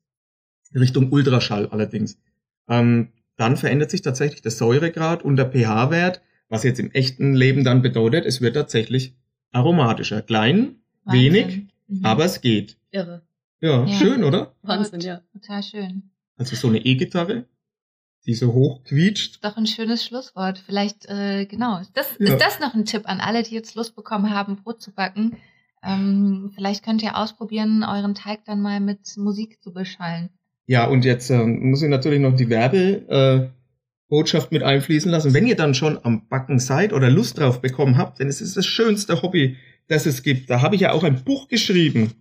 Richtung 0.74 1.12
Ultraschall 1.12 1.68
allerdings, 1.68 2.18
ähm, 2.68 3.12
dann 3.36 3.56
verändert 3.56 3.90
sich 3.90 4.02
tatsächlich 4.02 4.42
der 4.42 4.50
Säuregrad 4.50 5.22
und 5.22 5.36
der 5.36 5.50
pH-Wert, 5.50 6.22
was 6.48 6.64
jetzt 6.64 6.80
im 6.80 6.90
echten 6.90 7.34
Leben 7.34 7.64
dann 7.64 7.82
bedeutet, 7.82 8.26
es 8.26 8.40
wird 8.40 8.54
tatsächlich 8.54 9.14
aromatischer. 9.52 10.22
Klein, 10.22 10.76
Wahnsinn. 11.04 11.22
wenig, 11.22 11.62
mhm. 11.86 12.04
aber 12.04 12.24
es 12.24 12.40
geht. 12.40 12.76
Irre. 12.90 13.22
Ja, 13.64 13.86
ja, 13.86 13.98
schön, 13.98 14.24
oder? 14.24 14.54
Wahnsinn, 14.60 15.00
ja. 15.00 15.22
Total 15.32 15.62
schön. 15.62 16.10
Also 16.36 16.54
so 16.54 16.68
eine 16.68 16.84
E-Gitarre, 16.84 17.46
die 18.26 18.34
so 18.34 18.52
hoch 18.52 18.84
quietscht. 18.84 19.42
Doch 19.42 19.56
ein 19.56 19.66
schönes 19.66 20.04
Schlusswort. 20.04 20.58
Vielleicht, 20.58 21.06
äh, 21.06 21.46
genau. 21.46 21.80
Ist 21.80 21.96
das, 21.96 22.14
ja. 22.18 22.34
ist 22.34 22.42
das 22.42 22.60
noch 22.60 22.74
ein 22.74 22.84
Tipp 22.84 23.04
an 23.06 23.20
alle, 23.20 23.42
die 23.42 23.54
jetzt 23.54 23.74
Lust 23.74 23.96
bekommen 23.96 24.28
haben, 24.28 24.56
Brot 24.56 24.82
zu 24.82 24.92
backen? 24.92 25.38
Ähm, 25.82 26.52
vielleicht 26.54 26.84
könnt 26.84 27.02
ihr 27.02 27.16
ausprobieren, 27.16 27.84
euren 27.84 28.14
Teig 28.14 28.44
dann 28.44 28.60
mal 28.60 28.80
mit 28.80 29.16
Musik 29.16 29.62
zu 29.62 29.72
beschallen. 29.72 30.28
Ja, 30.66 30.86
und 30.86 31.06
jetzt 31.06 31.30
äh, 31.30 31.42
muss 31.42 31.80
ich 31.80 31.88
natürlich 31.88 32.20
noch 32.20 32.36
die 32.36 32.50
Werbebotschaft 32.50 34.52
äh, 34.52 34.54
mit 34.54 34.62
einfließen 34.62 35.10
lassen. 35.10 35.32
Wenn 35.32 35.46
ihr 35.46 35.56
dann 35.56 35.72
schon 35.72 35.98
am 36.04 36.28
Backen 36.28 36.58
seid 36.58 36.92
oder 36.92 37.08
Lust 37.08 37.38
drauf 37.38 37.62
bekommen 37.62 37.96
habt, 37.96 38.18
denn 38.18 38.28
es 38.28 38.42
ist 38.42 38.58
das 38.58 38.66
schönste 38.66 39.22
Hobby, 39.22 39.56
das 39.88 40.04
es 40.04 40.22
gibt. 40.22 40.50
Da 40.50 40.60
habe 40.60 40.74
ich 40.74 40.82
ja 40.82 40.92
auch 40.92 41.02
ein 41.02 41.24
Buch 41.24 41.48
geschrieben 41.48 42.12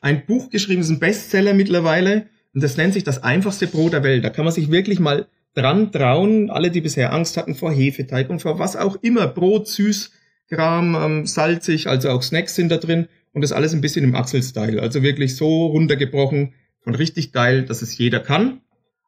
ein 0.00 0.26
Buch 0.26 0.50
geschrieben, 0.50 0.80
ist 0.80 0.90
ein 0.90 0.98
Bestseller 0.98 1.54
mittlerweile. 1.54 2.26
Und 2.54 2.62
das 2.62 2.76
nennt 2.76 2.94
sich 2.94 3.04
das 3.04 3.22
einfachste 3.22 3.66
Brot 3.66 3.92
der 3.92 4.02
Welt. 4.02 4.24
Da 4.24 4.30
kann 4.30 4.44
man 4.44 4.54
sich 4.54 4.70
wirklich 4.70 4.98
mal 4.98 5.28
dran 5.54 5.92
trauen. 5.92 6.50
Alle, 6.50 6.70
die 6.70 6.80
bisher 6.80 7.12
Angst 7.12 7.36
hatten 7.36 7.54
vor 7.54 7.72
Hefeteig 7.72 8.30
und 8.30 8.40
vor 8.40 8.58
was 8.58 8.76
auch 8.76 8.96
immer, 9.02 9.26
Brot, 9.26 9.68
Süßkram, 9.68 10.94
ähm, 10.94 11.26
salzig, 11.26 11.86
also 11.88 12.10
auch 12.10 12.22
Snacks 12.22 12.54
sind 12.54 12.70
da 12.70 12.76
drin. 12.76 13.08
Und 13.32 13.42
das 13.42 13.52
alles 13.52 13.72
ein 13.72 13.80
bisschen 13.80 14.04
im 14.04 14.16
Axel-Style. 14.16 14.82
Also 14.82 15.02
wirklich 15.02 15.36
so 15.36 15.66
runtergebrochen 15.66 16.54
und 16.84 16.98
richtig 16.98 17.32
geil, 17.32 17.64
dass 17.64 17.82
es 17.82 17.96
jeder 17.96 18.18
kann. 18.18 18.60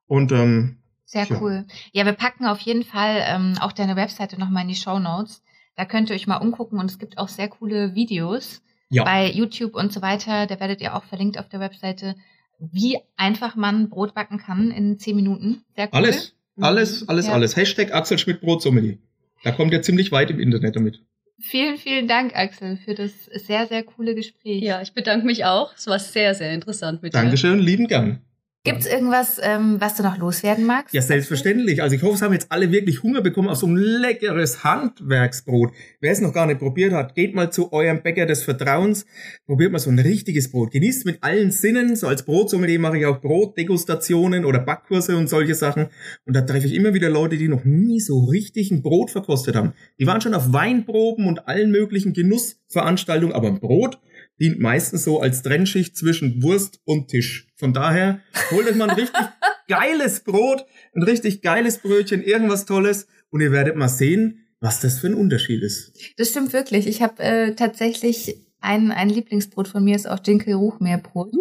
Und 0.06 0.30
ähm, 0.30 0.76
sehr 1.04 1.26
ja. 1.26 1.40
cool. 1.40 1.64
Ja, 1.92 2.04
wir 2.04 2.12
packen 2.12 2.46
auf 2.46 2.60
jeden 2.60 2.84
Fall 2.84 3.24
ähm, 3.26 3.54
auch 3.60 3.72
deine 3.72 3.96
Webseite 3.96 4.38
nochmal 4.38 4.62
in 4.62 4.68
die 4.68 4.76
Show 4.76 5.00
Notes. 5.00 5.42
Da 5.74 5.84
könnt 5.84 6.10
ihr 6.10 6.14
euch 6.14 6.28
mal 6.28 6.36
umgucken 6.36 6.78
und 6.78 6.90
es 6.90 6.98
gibt 6.98 7.18
auch 7.18 7.28
sehr 7.28 7.48
coole 7.48 7.94
Videos 7.94 8.62
ja. 8.92 9.04
bei 9.04 9.30
YouTube 9.30 9.74
und 9.74 9.92
so 9.92 10.02
weiter. 10.02 10.46
Da 10.46 10.60
werdet 10.60 10.80
ihr 10.80 10.94
auch 10.94 11.04
verlinkt 11.04 11.38
auf 11.38 11.48
der 11.48 11.60
Webseite, 11.60 12.14
wie 12.58 12.98
einfach 13.16 13.56
man 13.56 13.88
Brot 13.88 14.14
backen 14.14 14.38
kann 14.38 14.70
in 14.70 14.98
zehn 14.98 15.16
Minuten. 15.16 15.64
Sehr 15.74 15.86
cool. 15.86 15.90
Alles, 15.92 16.34
alles, 16.60 17.08
alles, 17.08 17.26
ja. 17.26 17.32
alles. 17.32 17.56
Hashtag 17.56 17.92
Axel 17.92 18.18
Schmidt 18.18 18.40
Brotsommelier. 18.40 18.98
Da 19.42 19.50
kommt 19.50 19.72
ihr 19.72 19.82
ziemlich 19.82 20.12
weit 20.12 20.30
im 20.30 20.38
Internet 20.38 20.76
damit. 20.76 21.02
Vielen, 21.40 21.76
vielen 21.76 22.06
Dank, 22.06 22.36
Axel, 22.36 22.76
für 22.76 22.94
das 22.94 23.24
sehr, 23.24 23.66
sehr 23.66 23.82
coole 23.82 24.14
Gespräch. 24.14 24.62
Ja, 24.62 24.80
ich 24.80 24.92
bedanke 24.92 25.26
mich 25.26 25.44
auch. 25.44 25.74
Es 25.74 25.88
war 25.88 25.98
sehr, 25.98 26.34
sehr 26.34 26.52
interessant 26.52 27.02
mit 27.02 27.14
Dankeschön, 27.14 27.50
dir. 27.50 27.56
Dankeschön, 27.56 27.66
lieben 27.66 27.88
gern. 27.88 28.20
Gibt 28.64 28.82
es 28.82 28.86
irgendwas, 28.86 29.40
ähm, 29.42 29.80
was 29.80 29.96
du 29.96 30.04
noch 30.04 30.18
loswerden 30.18 30.64
magst? 30.64 30.94
Ja, 30.94 31.02
selbstverständlich. 31.02 31.82
Also 31.82 31.96
ich 31.96 32.02
hoffe, 32.04 32.14
es 32.14 32.22
haben 32.22 32.32
jetzt 32.32 32.52
alle 32.52 32.70
wirklich 32.70 33.02
Hunger 33.02 33.20
bekommen 33.20 33.48
auf 33.48 33.56
so 33.56 33.66
ein 33.66 33.74
leckeres 33.74 34.62
Handwerksbrot. 34.62 35.72
Wer 36.00 36.12
es 36.12 36.20
noch 36.20 36.32
gar 36.32 36.46
nicht 36.46 36.60
probiert 36.60 36.92
hat, 36.92 37.16
geht 37.16 37.34
mal 37.34 37.50
zu 37.50 37.72
eurem 37.72 38.04
Bäcker 38.04 38.24
des 38.24 38.44
Vertrauens, 38.44 39.04
probiert 39.46 39.72
mal 39.72 39.80
so 39.80 39.90
ein 39.90 39.98
richtiges 39.98 40.52
Brot. 40.52 40.70
Genießt 40.70 41.06
mit 41.06 41.24
allen 41.24 41.50
Sinnen. 41.50 41.96
So 41.96 42.06
als 42.06 42.24
Brotsommelier 42.24 42.78
mache 42.78 42.98
ich 42.98 43.06
auch 43.06 43.20
Brotdegustationen 43.20 44.44
oder 44.44 44.60
Backkurse 44.60 45.16
und 45.16 45.28
solche 45.28 45.56
Sachen. 45.56 45.88
Und 46.24 46.36
da 46.36 46.42
treffe 46.42 46.68
ich 46.68 46.74
immer 46.74 46.94
wieder 46.94 47.10
Leute, 47.10 47.38
die 47.38 47.48
noch 47.48 47.64
nie 47.64 47.98
so 47.98 48.26
richtig 48.26 48.70
ein 48.70 48.82
Brot 48.82 49.10
verkostet 49.10 49.56
haben. 49.56 49.72
Die 49.98 50.06
waren 50.06 50.20
schon 50.20 50.34
auf 50.34 50.52
Weinproben 50.52 51.26
und 51.26 51.48
allen 51.48 51.72
möglichen 51.72 52.12
Genussveranstaltungen, 52.12 53.34
aber 53.34 53.48
ein 53.48 53.58
Brot 53.58 53.98
dient 54.40 54.58
meistens 54.58 55.04
so 55.04 55.20
als 55.20 55.42
Trennschicht 55.42 55.96
zwischen 55.96 56.42
Wurst 56.42 56.80
und 56.84 57.08
Tisch. 57.08 57.48
Von 57.56 57.72
daher 57.72 58.20
holt 58.50 58.66
euch 58.66 58.76
mal 58.76 58.90
ein 58.90 58.96
richtig 58.96 59.20
geiles 59.68 60.20
Brot, 60.20 60.64
ein 60.94 61.02
richtig 61.02 61.42
geiles 61.42 61.78
Brötchen, 61.78 62.22
irgendwas 62.22 62.66
Tolles 62.66 63.06
und 63.30 63.40
ihr 63.40 63.52
werdet 63.52 63.76
mal 63.76 63.88
sehen, 63.88 64.46
was 64.60 64.80
das 64.80 64.98
für 64.98 65.08
ein 65.08 65.14
Unterschied 65.14 65.62
ist. 65.62 65.92
Das 66.16 66.30
stimmt 66.30 66.52
wirklich. 66.52 66.86
Ich 66.86 67.02
habe 67.02 67.22
äh, 67.22 67.54
tatsächlich 67.54 68.36
ein, 68.62 68.90
ein 68.92 69.08
Lieblingsbrot 69.08 69.68
von 69.68 69.84
mir 69.84 69.96
ist 69.96 70.08
auch 70.08 70.18
Dinkel 70.18 70.54
Ruchmeerbrot. 70.54 71.32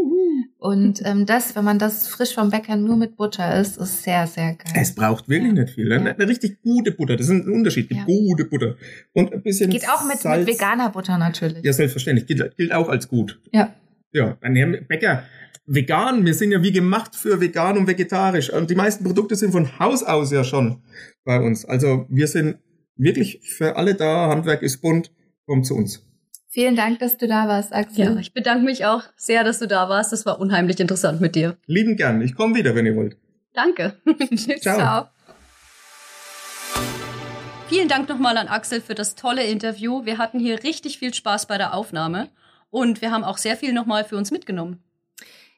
Und 0.58 1.02
ähm, 1.06 1.26
das, 1.26 1.56
wenn 1.56 1.64
man 1.64 1.80
das 1.80 2.08
frisch 2.08 2.36
vom 2.36 2.52
Bäcker 2.52 2.76
nur 2.76 2.96
mit 2.96 3.18
Butter 3.18 3.60
isst, 3.60 3.78
ist 3.78 4.04
sehr, 4.04 4.28
sehr 4.28 4.54
geil. 4.56 4.74
Es 4.76 4.94
braucht 4.94 5.28
wirklich 5.28 5.54
ja. 5.56 5.64
nicht 5.64 5.74
viel. 5.74 5.92
Eine, 5.92 6.14
eine, 6.14 6.28
richtig 6.28 6.62
gute 6.62 6.92
Butter. 6.92 7.16
Das 7.16 7.28
ist 7.28 7.32
ein 7.32 7.50
Unterschied. 7.50 7.92
Ja. 7.92 8.04
Gute 8.06 8.46
Butter. 8.46 8.76
Und 9.14 9.34
ein 9.34 9.42
bisschen 9.42 9.70
Geht 9.70 9.90
auch 9.90 10.06
mit, 10.06 10.24
mit 10.24 10.48
veganer 10.48 10.90
Butter 10.90 11.18
natürlich. 11.18 11.64
Ja, 11.64 11.74
selbstverständlich. 11.74 12.28
Gilt, 12.28 12.58
gilt 12.58 12.74
auch 12.74 12.90
als 12.90 13.08
gut. 13.08 13.40
Ja. 13.52 13.74
Ja, 14.14 14.38
dann 14.42 14.54
Bäcker, 14.88 15.24
vegan. 15.66 16.26
Wir 16.26 16.34
sind 16.34 16.52
ja 16.52 16.62
wie 16.62 16.72
gemacht 16.72 17.16
für 17.16 17.42
vegan 17.42 17.78
und 17.78 17.88
vegetarisch. 17.88 18.52
Und 18.52 18.70
die 18.70 18.76
meisten 18.76 19.04
Produkte 19.04 19.36
sind 19.36 19.52
von 19.52 19.80
Haus 19.80 20.04
aus 20.04 20.32
ja 20.32 20.44
schon 20.44 20.84
bei 21.24 21.40
uns. 21.40 21.66
Also 21.66 22.06
wir 22.10 22.28
sind 22.28 22.58
wirklich 22.98 23.40
für 23.44 23.78
alle 23.78 23.96
da. 23.96 24.30
Handwerk 24.30 24.62
ist 24.62 24.82
bunt. 24.82 25.12
Kommt 25.48 25.66
zu 25.66 25.76
uns. 25.76 26.06
Vielen 26.54 26.76
Dank, 26.76 27.00
dass 27.00 27.16
du 27.16 27.30
da 27.30 27.48
warst, 27.48 27.72
Axel. 27.72 28.04
Ja, 28.04 28.16
ich 28.18 28.34
bedanke 28.34 28.66
mich 28.66 28.86
auch 28.86 29.04
sehr, 29.16 29.46
dass 29.46 29.60
du 29.60 29.70
da 29.70 29.88
warst. 29.88 30.12
Das 30.12 30.26
war 30.26 30.38
unheimlich 30.38 30.82
interessant 30.82 31.22
mit 31.22 31.34
dir. 31.34 31.56
Lieben 31.66 31.96
gern. 31.96 32.22
Ich 32.22 32.36
komme 32.36 32.56
wieder, 32.56 32.76
wenn 32.76 32.86
ihr 32.86 32.98
wollt. 32.98 33.16
Danke. 33.54 33.96
Ciao. 34.60 34.76
Ciao. 34.76 35.08
Vielen 37.70 37.88
Dank 37.88 38.10
nochmal 38.10 38.36
an 38.36 38.50
Axel 38.50 38.82
für 38.82 38.96
das 38.96 39.16
tolle 39.16 39.46
Interview. 39.46 40.04
Wir 40.04 40.18
hatten 40.18 40.42
hier 40.42 40.62
richtig 40.62 41.00
viel 41.00 41.14
Spaß 41.14 41.46
bei 41.46 41.58
der 41.58 41.74
Aufnahme 41.74 42.28
und 42.70 43.02
wir 43.02 43.12
haben 43.12 43.24
auch 43.24 43.38
sehr 43.38 43.56
viel 43.56 43.72
nochmal 43.72 44.04
für 44.04 44.18
uns 44.18 44.30
mitgenommen. 44.30 44.84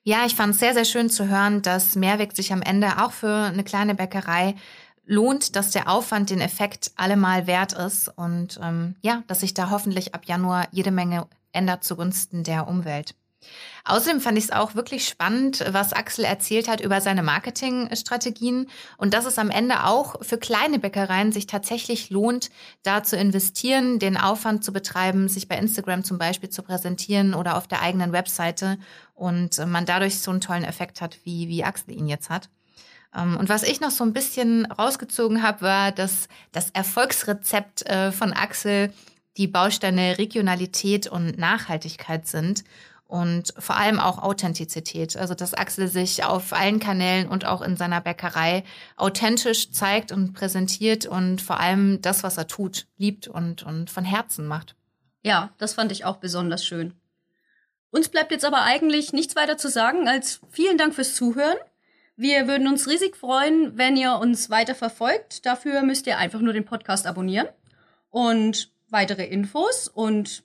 Ja, 0.03 0.27
ich 0.27 0.35
fand 0.35 0.53
es 0.53 0.59
sehr, 0.59 0.75
sehr 0.75 0.85
schön 0.85 1.09
zu 1.09 1.27
hören, 1.27 1.63
dass 1.63 1.95
Mehrweg 1.95 2.35
sich 2.35 2.53
am 2.53 2.61
Ende 2.61 3.01
auch 3.01 3.13
für 3.13 3.33
eine 3.33 3.63
kleine 3.63 3.95
Bäckerei 3.95 4.53
lohnt, 5.05 5.55
dass 5.55 5.71
der 5.71 5.89
Aufwand 5.89 6.29
den 6.29 6.41
Effekt 6.41 6.91
allemal 6.95 7.47
wert 7.47 7.73
ist 7.73 8.09
und 8.15 8.59
ähm, 8.61 8.95
ja, 9.01 9.23
dass 9.27 9.41
sich 9.41 9.53
da 9.53 9.69
hoffentlich 9.69 10.15
ab 10.15 10.25
Januar 10.25 10.67
jede 10.71 10.91
Menge 10.91 11.27
ändert 11.51 11.83
zugunsten 11.83 12.43
der 12.43 12.67
Umwelt. 12.67 13.15
Außerdem 13.85 14.21
fand 14.21 14.37
ich 14.37 14.45
es 14.45 14.51
auch 14.51 14.75
wirklich 14.75 15.07
spannend, 15.07 15.65
was 15.71 15.91
Axel 15.91 16.23
erzählt 16.23 16.69
hat 16.69 16.79
über 16.79 17.01
seine 17.01 17.23
Marketingstrategien 17.23 18.69
und 18.97 19.13
dass 19.13 19.25
es 19.25 19.37
am 19.37 19.49
Ende 19.49 19.85
auch 19.85 20.23
für 20.23 20.37
kleine 20.37 20.79
Bäckereien 20.79 21.33
sich 21.33 21.47
tatsächlich 21.47 22.09
lohnt, 22.09 22.49
da 22.83 23.03
zu 23.03 23.17
investieren, 23.17 23.99
den 23.99 24.15
Aufwand 24.15 24.63
zu 24.63 24.71
betreiben, 24.71 25.27
sich 25.27 25.49
bei 25.49 25.57
Instagram 25.57 26.05
zum 26.05 26.17
Beispiel 26.17 26.49
zu 26.49 26.63
präsentieren 26.63 27.33
oder 27.33 27.57
auf 27.57 27.67
der 27.67 27.81
eigenen 27.81 28.13
Webseite 28.13 28.77
und 29.13 29.57
man 29.67 29.85
dadurch 29.85 30.19
so 30.19 30.31
einen 30.31 30.41
tollen 30.41 30.63
Effekt 30.63 31.01
hat, 31.01 31.17
wie, 31.25 31.49
wie 31.49 31.63
Axel 31.65 31.97
ihn 31.97 32.07
jetzt 32.07 32.29
hat. 32.29 32.49
Ähm, 33.15 33.37
und 33.37 33.49
was 33.49 33.63
ich 33.63 33.81
noch 33.81 33.91
so 33.91 34.03
ein 34.03 34.13
bisschen 34.13 34.65
rausgezogen 34.65 35.43
habe, 35.43 35.61
war, 35.61 35.91
dass 35.91 36.27
das 36.51 36.69
Erfolgsrezept 36.71 37.85
äh, 37.85 38.11
von 38.11 38.33
Axel 38.33 38.93
die 39.37 39.47
Bausteine 39.47 40.17
Regionalität 40.17 41.07
und 41.07 41.37
Nachhaltigkeit 41.37 42.27
sind 42.27 42.63
und 43.05 43.53
vor 43.57 43.77
allem 43.77 43.99
auch 43.99 44.19
Authentizität. 44.19 45.17
Also 45.17 45.35
dass 45.35 45.53
Axel 45.53 45.87
sich 45.87 46.23
auf 46.23 46.53
allen 46.53 46.79
Kanälen 46.79 47.27
und 47.27 47.45
auch 47.45 47.61
in 47.61 47.77
seiner 47.77 48.01
Bäckerei 48.01 48.63
authentisch 48.95 49.71
zeigt 49.71 50.11
und 50.11 50.33
präsentiert 50.33 51.05
und 51.05 51.41
vor 51.41 51.59
allem 51.59 52.01
das, 52.01 52.23
was 52.23 52.37
er 52.37 52.47
tut, 52.47 52.87
liebt 52.97 53.27
und, 53.27 53.63
und 53.63 53.89
von 53.89 54.05
Herzen 54.05 54.47
macht. 54.47 54.75
Ja, 55.21 55.51
das 55.57 55.73
fand 55.73 55.91
ich 55.91 56.05
auch 56.05 56.17
besonders 56.17 56.65
schön. 56.65 56.93
Uns 57.91 58.09
bleibt 58.09 58.31
jetzt 58.31 58.45
aber 58.45 58.63
eigentlich 58.63 59.13
nichts 59.13 59.35
weiter 59.35 59.57
zu 59.57 59.69
sagen 59.69 60.07
als 60.07 60.41
vielen 60.49 60.79
Dank 60.79 60.95
fürs 60.95 61.13
Zuhören. 61.13 61.57
Wir 62.15 62.47
würden 62.47 62.67
uns 62.67 62.87
riesig 62.87 63.15
freuen, 63.15 63.77
wenn 63.77 63.97
ihr 63.97 64.15
uns 64.15 64.49
weiter 64.49 64.75
verfolgt. 64.75 65.45
Dafür 65.45 65.81
müsst 65.81 66.05
ihr 66.05 66.17
einfach 66.17 66.41
nur 66.41 66.53
den 66.53 66.65
Podcast 66.65 67.07
abonnieren. 67.07 67.47
Und 68.09 68.71
weitere 68.89 69.25
Infos 69.25 69.87
und 69.87 70.43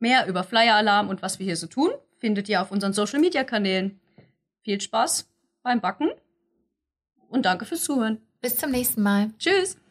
mehr 0.00 0.26
über 0.26 0.42
Flyer 0.42 0.74
Alarm 0.74 1.08
und 1.08 1.22
was 1.22 1.38
wir 1.38 1.46
hier 1.46 1.56
so 1.56 1.68
tun, 1.68 1.90
findet 2.18 2.48
ihr 2.48 2.60
auf 2.60 2.72
unseren 2.72 2.92
Social 2.92 3.20
Media 3.20 3.44
Kanälen. 3.44 4.00
Viel 4.62 4.80
Spaß 4.80 5.28
beim 5.62 5.80
Backen 5.80 6.10
und 7.28 7.46
danke 7.46 7.64
fürs 7.64 7.84
Zuhören. 7.84 8.20
Bis 8.40 8.56
zum 8.56 8.72
nächsten 8.72 9.02
Mal. 9.02 9.30
Tschüss. 9.38 9.81